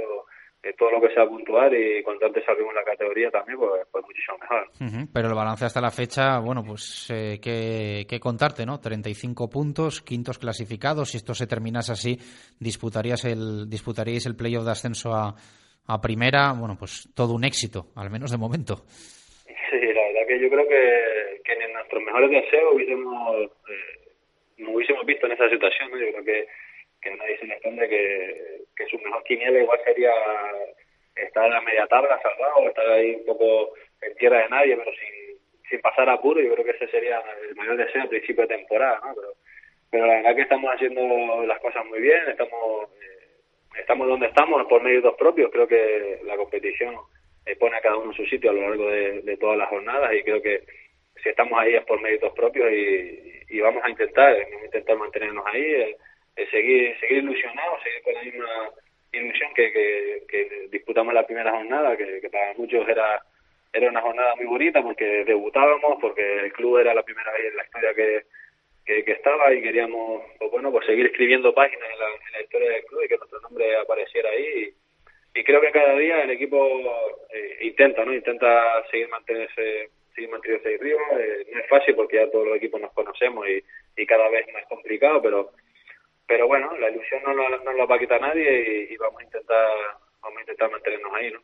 todo 0.76 0.90
lo 0.90 1.00
que 1.00 1.14
sea 1.14 1.26
puntual 1.26 1.74
y 1.74 2.02
cuanto 2.02 2.26
antes 2.26 2.44
salgamos 2.44 2.74
la 2.74 2.84
categoría 2.84 3.30
también, 3.30 3.58
pues, 3.58 3.86
pues 3.90 4.04
muchísimo 4.04 4.38
mejor. 4.38 5.08
Pero 5.12 5.28
el 5.28 5.34
balance 5.34 5.64
hasta 5.64 5.80
la 5.80 5.90
fecha, 5.90 6.38
bueno, 6.40 6.62
pues 6.66 7.08
eh, 7.10 7.38
¿qué, 7.40 8.20
contarte, 8.20 8.66
¿no? 8.66 8.78
35 8.80 9.48
puntos, 9.48 10.02
quintos 10.02 10.38
clasificados. 10.38 11.10
Si 11.10 11.16
esto 11.16 11.34
se 11.34 11.46
terminase 11.46 11.92
así, 11.92 12.18
disputarías 12.58 13.24
el, 13.24 13.68
disputaríais 13.68 14.26
el 14.26 14.36
playoff 14.36 14.64
de 14.64 14.72
ascenso 14.72 15.12
a 15.12 15.34
a 15.88 16.00
primera, 16.00 16.52
bueno, 16.52 16.76
pues 16.78 17.08
todo 17.16 17.34
un 17.34 17.44
éxito, 17.44 17.86
al 17.96 18.10
menos 18.10 18.30
de 18.30 18.36
momento. 18.36 18.84
Sí, 19.48 19.80
la 19.80 20.02
verdad 20.04 20.26
que 20.28 20.38
yo 20.38 20.48
creo 20.50 20.68
que, 20.68 21.40
que 21.42 21.52
en 21.52 21.72
nuestros 21.72 22.02
mejores 22.02 22.30
deseos 22.30 22.74
hubiésemos, 22.74 23.50
eh, 23.68 24.12
nos 24.58 24.74
hubiésemos 24.74 25.06
visto 25.06 25.26
en 25.26 25.32
esa 25.32 25.48
situación, 25.48 25.90
¿no? 25.90 25.98
Yo 25.98 26.12
creo 26.12 26.24
que, 26.24 26.46
que 27.10 27.16
nadie 27.16 27.38
se 27.38 27.46
le 27.46 27.88
que, 27.88 28.60
que 28.76 28.86
su 28.86 28.98
mejor 28.98 29.22
quiniela 29.24 29.58
igual 29.60 29.80
sería 29.84 30.12
estar 31.16 31.46
en 31.46 31.52
la 31.52 31.60
media 31.60 31.86
tabla 31.86 32.20
salvado, 32.22 32.68
estar 32.68 32.88
ahí 32.88 33.14
un 33.16 33.26
poco 33.26 33.74
en 34.02 34.14
tierra 34.16 34.42
de 34.42 34.48
nadie, 34.48 34.76
pero 34.76 34.90
sin, 34.92 35.38
sin 35.68 35.80
pasar 35.80 36.08
apuro, 36.08 36.40
yo 36.40 36.52
creo 36.54 36.64
que 36.64 36.70
ese 36.72 36.88
sería 36.88 37.22
el 37.48 37.56
mayor 37.56 37.76
deseo 37.76 38.02
al 38.02 38.08
principio 38.08 38.42
de 38.42 38.56
temporada, 38.56 39.00
¿no? 39.04 39.14
Pero, 39.14 39.32
pero 39.90 40.06
la 40.06 40.14
verdad 40.16 40.36
que 40.36 40.42
estamos 40.42 40.74
haciendo 40.74 41.44
las 41.46 41.60
cosas 41.60 41.84
muy 41.86 42.00
bien, 42.00 42.28
estamos... 42.28 42.90
Eh, 43.02 43.18
estamos 43.78 44.08
donde 44.08 44.26
estamos 44.26 44.66
por 44.66 44.82
méritos 44.82 45.14
propios. 45.16 45.50
Creo 45.52 45.68
que 45.68 46.20
la 46.24 46.36
competición 46.36 46.96
pone 47.58 47.76
a 47.76 47.80
cada 47.80 47.96
uno 47.96 48.10
en 48.10 48.16
su 48.16 48.26
sitio 48.26 48.50
a 48.50 48.52
lo 48.52 48.62
largo 48.62 48.90
de, 48.90 49.36
todas 49.38 49.56
las 49.56 49.68
jornadas 49.68 50.12
y 50.14 50.22
creo 50.22 50.42
que 50.42 50.62
si 51.22 51.28
estamos 51.30 51.58
ahí 51.58 51.74
es 51.74 51.84
por 51.84 52.00
méritos 52.00 52.32
propios 52.34 52.70
y, 52.70 53.60
vamos 53.60 53.82
a 53.82 53.90
intentar, 53.90 54.36
intentar 54.64 54.96
mantenernos 54.96 55.44
ahí, 55.46 55.62
eh, 55.62 55.96
seguir 56.46 56.98
seguir 57.00 57.18
ilusionados, 57.18 57.82
seguir 57.82 58.02
con 58.02 58.14
la 58.14 58.22
misma 58.22 58.70
ilusión 59.12 59.54
que, 59.54 60.22
que, 60.28 60.68
disputamos 60.70 61.14
la 61.14 61.26
primera 61.26 61.50
jornada, 61.50 61.96
que, 61.96 62.28
para 62.30 62.54
muchos 62.54 62.86
era 62.88 63.22
era 63.72 63.90
una 63.90 64.00
jornada 64.00 64.34
muy 64.36 64.46
bonita 64.46 64.82
porque 64.82 65.24
debutábamos, 65.24 65.98
porque 66.00 66.40
el 66.40 66.52
club 66.52 66.78
era 66.78 66.94
la 66.94 67.02
primera 67.02 67.30
vez 67.32 67.46
en 67.46 67.56
la 67.56 67.64
historia 67.64 67.94
que, 67.94 68.24
que, 69.04 69.12
estaba 69.12 69.52
y 69.52 69.60
queríamos, 69.60 70.22
pues 70.38 70.50
bueno, 70.50 70.72
pues 70.72 70.86
seguir 70.86 71.06
escribiendo 71.06 71.52
páginas 71.52 71.86
en 71.92 72.32
la, 72.32 72.40
historia 72.40 72.70
del 72.70 72.84
club 72.86 73.02
y 73.04 73.08
que 73.08 73.18
nuestro 73.18 73.40
nombre 73.40 73.76
apareciera 73.76 74.30
ahí. 74.30 74.72
Y, 75.34 75.44
creo 75.44 75.60
que 75.60 75.70
cada 75.70 75.94
día 75.96 76.22
el 76.22 76.30
equipo 76.30 76.66
eh, 77.30 77.58
intenta, 77.60 78.04
¿no? 78.04 78.14
Intenta 78.14 78.84
seguir 78.90 79.08
mantenerse 79.08 79.90
seguir 80.14 80.30
manteniéndose 80.30 80.74
arriba. 80.74 81.00
Eh, 81.20 81.46
no 81.52 81.60
es 81.60 81.68
fácil 81.68 81.94
porque 81.94 82.16
ya 82.16 82.30
todos 82.30 82.46
los 82.46 82.56
equipos 82.56 82.80
nos 82.80 82.92
conocemos 82.92 83.46
y, 83.48 83.62
y 83.96 84.06
cada 84.06 84.28
vez 84.30 84.46
más 84.52 84.64
complicado, 84.66 85.22
pero 85.22 85.52
pero 86.28 86.46
bueno, 86.46 86.76
la 86.76 86.90
ilusión 86.90 87.22
no, 87.24 87.32
no, 87.32 87.72
la 87.72 87.86
va 87.86 87.96
a 87.96 87.98
quitar 87.98 88.20
nadie 88.20 88.86
y, 88.90 88.92
y 88.92 88.96
vamos 88.98 89.20
a 89.20 89.24
intentar 89.24 89.68
vamos 90.28 90.38
a 90.38 90.40
intentar 90.42 90.70
mantenernos 90.70 91.12
ahí, 91.14 91.32
¿no? 91.32 91.40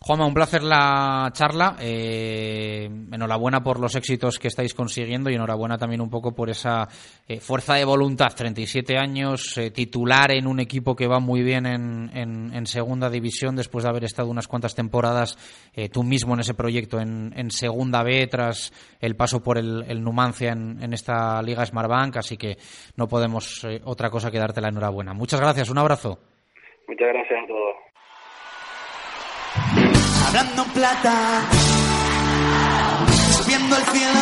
Juanma, 0.00 0.26
un 0.26 0.34
placer 0.34 0.62
la 0.62 1.28
charla. 1.32 1.76
Eh, 1.80 2.84
enhorabuena 2.84 3.62
por 3.64 3.80
los 3.80 3.96
éxitos 3.96 4.38
que 4.38 4.48
estáis 4.48 4.74
consiguiendo 4.74 5.28
y 5.28 5.34
enhorabuena 5.34 5.76
también 5.76 6.00
un 6.00 6.10
poco 6.10 6.34
por 6.34 6.50
esa 6.50 6.86
eh, 7.26 7.40
fuerza 7.40 7.74
de 7.74 7.84
voluntad. 7.84 8.32
37 8.36 8.96
años, 8.96 9.58
eh, 9.58 9.72
titular 9.72 10.30
en 10.30 10.46
un 10.46 10.60
equipo 10.60 10.94
que 10.94 11.08
va 11.08 11.18
muy 11.18 11.42
bien 11.42 11.66
en, 11.66 12.10
en, 12.14 12.66
segunda 12.66 13.10
división 13.10 13.56
después 13.56 13.84
de 13.84 13.90
haber 13.90 14.04
estado 14.04 14.30
unas 14.30 14.48
cuantas 14.48 14.74
temporadas 14.74 15.36
tú 15.92 16.02
mismo 16.02 16.32
en 16.32 16.40
ese 16.40 16.54
proyecto 16.54 16.98
en, 16.98 17.32
en, 17.36 17.50
segunda 17.50 18.02
B 18.02 18.26
tras 18.26 18.72
el 19.00 19.16
paso 19.16 19.42
por 19.42 19.58
el, 19.58 19.84
el 19.86 20.02
Numancia 20.02 20.52
en, 20.52 20.92
esta 20.94 21.42
Liga 21.42 21.66
Smartbank. 21.66 22.16
Así 22.16 22.38
que 22.38 22.56
no 22.96 23.06
podemos 23.06 23.66
otra 23.84 24.08
cosa 24.08 24.30
que 24.30 24.38
darte 24.38 24.62
la 24.62 24.68
enhorabuena. 24.68 25.12
Muchas 25.12 25.40
gracias, 25.40 25.68
un 25.68 25.78
abrazo. 25.78 26.18
Muchas 26.88 27.08
gracias 27.08 27.44
a 27.44 27.46
todos. 27.46 27.83
Hablando 30.36 30.64
plata, 30.74 31.14
viendo 33.46 33.76
el 33.76 33.84
cielo 33.84 34.20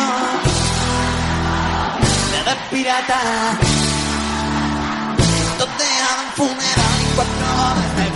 de 2.45 2.55
pirata. 2.69 3.19
Donde 5.57 5.83
hagan 5.83 6.29
funeral 6.35 7.01
y 7.01 7.15
cuatro 7.15 7.45
horas 7.65 7.89
me 7.97 8.12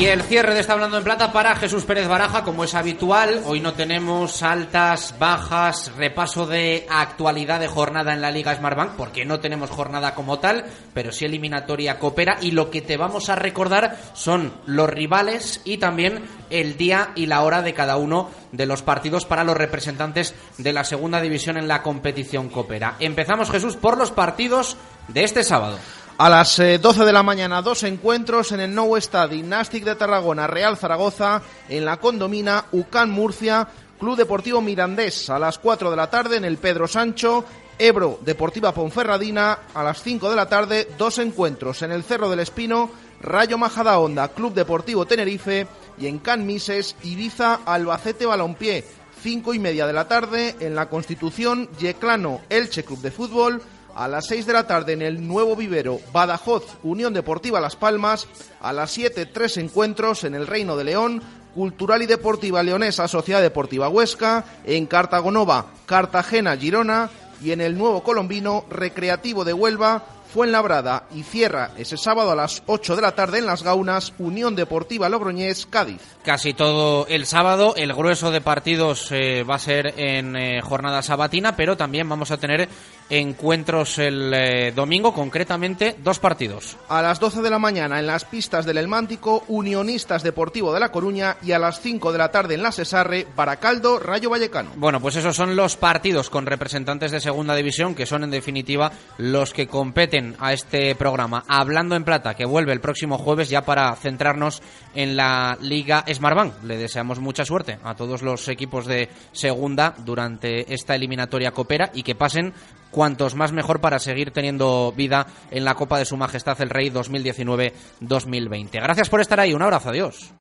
Y 0.00 0.06
el 0.06 0.22
cierre 0.22 0.54
de 0.54 0.60
esta 0.60 0.72
Hablando 0.72 0.96
en 0.96 1.04
Plata 1.04 1.30
para 1.30 1.54
Jesús 1.56 1.84
Pérez 1.84 2.08
Baraja, 2.08 2.42
como 2.42 2.64
es 2.64 2.74
habitual. 2.74 3.42
Hoy 3.44 3.60
no 3.60 3.74
tenemos 3.74 4.42
altas, 4.42 5.14
bajas, 5.18 5.92
repaso 5.94 6.46
de 6.46 6.86
actualidad 6.88 7.60
de 7.60 7.68
jornada 7.68 8.14
en 8.14 8.22
la 8.22 8.30
Liga 8.30 8.56
Smartbank, 8.56 8.92
porque 8.92 9.26
no 9.26 9.40
tenemos 9.40 9.68
jornada 9.68 10.14
como 10.14 10.38
tal, 10.38 10.64
pero 10.94 11.12
sí 11.12 11.26
eliminatoria 11.26 11.98
coopera. 11.98 12.38
Y 12.40 12.52
lo 12.52 12.70
que 12.70 12.80
te 12.80 12.96
vamos 12.96 13.28
a 13.28 13.36
recordar 13.36 13.98
son 14.14 14.54
los 14.64 14.88
rivales 14.88 15.60
y 15.66 15.76
también 15.76 16.24
el 16.48 16.78
día 16.78 17.10
y 17.14 17.26
la 17.26 17.42
hora 17.42 17.60
de 17.60 17.74
cada 17.74 17.98
uno 17.98 18.30
de 18.52 18.64
los 18.64 18.80
partidos 18.80 19.26
para 19.26 19.44
los 19.44 19.58
representantes 19.58 20.34
de 20.56 20.72
la 20.72 20.84
segunda 20.84 21.20
división 21.20 21.58
en 21.58 21.68
la 21.68 21.82
competición 21.82 22.48
coopera. 22.48 22.96
Empezamos, 23.00 23.50
Jesús, 23.50 23.76
por 23.76 23.98
los 23.98 24.10
partidos 24.10 24.78
de 25.08 25.24
este 25.24 25.44
sábado. 25.44 25.78
A 26.20 26.28
las 26.28 26.58
eh, 26.58 26.76
12 26.76 27.06
de 27.06 27.14
la 27.14 27.22
mañana, 27.22 27.62
dos 27.62 27.82
encuentros 27.82 28.52
en 28.52 28.60
el 28.60 28.74
Nou 28.74 28.92
Estadi, 28.92 29.40
Nastic 29.40 29.88
de 29.88 29.96
Tarragona, 29.96 30.44
Real 30.46 30.76
Zaragoza, 30.76 31.40
en 31.66 31.86
la 31.86 31.96
Condomina, 31.96 32.66
UCAN 32.72 33.08
Murcia, 33.08 33.66
Club 33.98 34.18
Deportivo 34.18 34.60
Mirandés, 34.60 35.30
a 35.30 35.38
las 35.38 35.56
4 35.56 35.90
de 35.90 35.96
la 35.96 36.10
tarde 36.10 36.36
en 36.36 36.44
el 36.44 36.58
Pedro 36.58 36.86
Sancho, 36.86 37.46
Ebro 37.78 38.18
Deportiva 38.20 38.74
Ponferradina, 38.74 39.60
a 39.72 39.82
las 39.82 40.02
5 40.02 40.28
de 40.28 40.36
la 40.36 40.46
tarde, 40.46 40.88
dos 40.98 41.16
encuentros 41.16 41.80
en 41.80 41.90
el 41.90 42.04
Cerro 42.04 42.28
del 42.28 42.40
Espino, 42.40 42.90
Rayo 43.22 43.56
Majadahonda, 43.56 44.28
Club 44.28 44.52
Deportivo 44.52 45.06
Tenerife, 45.06 45.68
y 45.96 46.06
en 46.06 46.18
Can 46.18 46.44
Mises, 46.44 46.96
Ibiza 47.02 47.60
Albacete 47.64 48.26
Balompié, 48.26 48.84
5 49.22 49.54
y 49.54 49.58
media 49.58 49.86
de 49.86 49.94
la 49.94 50.06
tarde 50.06 50.54
en 50.60 50.74
la 50.74 50.90
Constitución, 50.90 51.70
Yeclano 51.78 52.42
Elche 52.50 52.84
Club 52.84 53.00
de 53.00 53.10
Fútbol, 53.10 53.62
a 53.94 54.08
las 54.08 54.26
6 54.26 54.46
de 54.46 54.52
la 54.52 54.66
tarde 54.66 54.92
en 54.92 55.02
el 55.02 55.26
nuevo 55.26 55.56
vivero 55.56 56.00
Badajoz 56.12 56.64
Unión 56.82 57.12
Deportiva 57.12 57.60
Las 57.60 57.76
Palmas, 57.76 58.26
a 58.60 58.72
las 58.72 58.90
7 58.90 59.26
tres 59.26 59.56
encuentros 59.56 60.24
en 60.24 60.34
el 60.34 60.46
Reino 60.46 60.76
de 60.76 60.84
León, 60.84 61.22
Cultural 61.54 62.02
y 62.02 62.06
Deportiva 62.06 62.62
Leonesa 62.62 63.08
Sociedad 63.08 63.42
Deportiva 63.42 63.88
Huesca, 63.88 64.44
en 64.64 64.86
Cartagonova 64.86 65.66
Cartagena 65.86 66.56
Girona 66.56 67.10
y 67.42 67.52
en 67.52 67.60
el 67.60 67.76
nuevo 67.76 68.02
colombino 68.02 68.64
Recreativo 68.70 69.44
de 69.44 69.52
Huelva 69.52 70.04
Fuenlabrada 70.32 71.06
y 71.12 71.24
cierra 71.24 71.72
ese 71.76 71.96
sábado 71.96 72.30
a 72.30 72.36
las 72.36 72.62
8 72.66 72.94
de 72.94 73.02
la 73.02 73.16
tarde 73.16 73.38
en 73.38 73.46
Las 73.46 73.64
Gaunas 73.64 74.12
Unión 74.18 74.54
Deportiva 74.54 75.08
Logroñés 75.08 75.66
Cádiz. 75.66 76.00
Casi 76.22 76.54
todo 76.54 77.08
el 77.08 77.26
sábado, 77.26 77.74
el 77.76 77.92
grueso 77.92 78.30
de 78.30 78.40
partidos 78.40 79.10
eh, 79.10 79.42
va 79.42 79.56
a 79.56 79.58
ser 79.58 79.92
en 79.98 80.36
eh, 80.36 80.60
jornada 80.62 81.02
sabatina, 81.02 81.56
pero 81.56 81.76
también 81.76 82.08
vamos 82.08 82.30
a 82.30 82.36
tener 82.36 82.68
encuentros 83.10 83.98
el 83.98 84.32
eh, 84.32 84.72
domingo, 84.74 85.12
concretamente 85.12 85.96
dos 86.02 86.18
partidos. 86.18 86.76
A 86.88 87.02
las 87.02 87.20
12 87.20 87.42
de 87.42 87.50
la 87.50 87.58
mañana 87.58 87.98
en 87.98 88.06
las 88.06 88.24
pistas 88.24 88.64
del 88.64 88.78
Elmántico, 88.78 89.44
Unionistas 89.48 90.22
Deportivo 90.22 90.72
de 90.72 90.80
La 90.80 90.92
Coruña 90.92 91.36
y 91.42 91.52
a 91.52 91.58
las 91.58 91.80
5 91.80 92.12
de 92.12 92.18
la 92.18 92.30
tarde 92.30 92.54
en 92.54 92.62
la 92.62 92.72
Cesarre, 92.72 93.26
Baracaldo, 93.36 93.98
Rayo 93.98 94.30
Vallecano. 94.30 94.70
Bueno, 94.76 95.00
pues 95.00 95.16
esos 95.16 95.36
son 95.36 95.56
los 95.56 95.76
partidos 95.76 96.30
con 96.30 96.46
representantes 96.46 97.10
de 97.10 97.20
segunda 97.20 97.54
división, 97.54 97.94
que 97.94 98.06
son 98.06 98.24
en 98.24 98.30
definitiva 98.30 98.92
los 99.18 99.52
que 99.52 99.66
competen 99.66 100.36
a 100.38 100.52
este 100.52 100.94
programa. 100.94 101.44
Hablando 101.48 101.96
en 101.96 102.04
plata, 102.04 102.34
que 102.34 102.44
vuelve 102.44 102.72
el 102.72 102.80
próximo 102.80 103.18
jueves 103.18 103.48
ya 103.48 103.62
para 103.62 103.94
centrarnos 103.96 104.62
en 104.94 105.16
la 105.16 105.58
Liga 105.60 106.04
Smartbank. 106.08 106.62
Le 106.64 106.76
deseamos 106.76 107.18
mucha 107.18 107.44
suerte 107.44 107.78
a 107.82 107.94
todos 107.94 108.22
los 108.22 108.48
equipos 108.48 108.86
de 108.86 109.08
segunda 109.32 109.94
durante 109.98 110.72
esta 110.72 110.94
eliminatoria 110.94 111.50
copera 111.50 111.90
y 111.92 112.02
que 112.02 112.14
pasen 112.14 112.54
cuantos 112.90 113.34
más 113.34 113.52
mejor 113.52 113.80
para 113.80 113.98
seguir 113.98 114.30
teniendo 114.30 114.92
vida 114.96 115.26
en 115.50 115.64
la 115.64 115.74
Copa 115.74 115.98
de 115.98 116.04
Su 116.04 116.16
Majestad 116.16 116.60
el 116.60 116.70
Rey 116.70 116.90
2019-2020. 116.90 118.70
Gracias 118.72 119.08
por 119.08 119.20
estar 119.20 119.40
ahí, 119.40 119.54
un 119.54 119.62
abrazo, 119.62 119.90
adiós. 119.90 120.32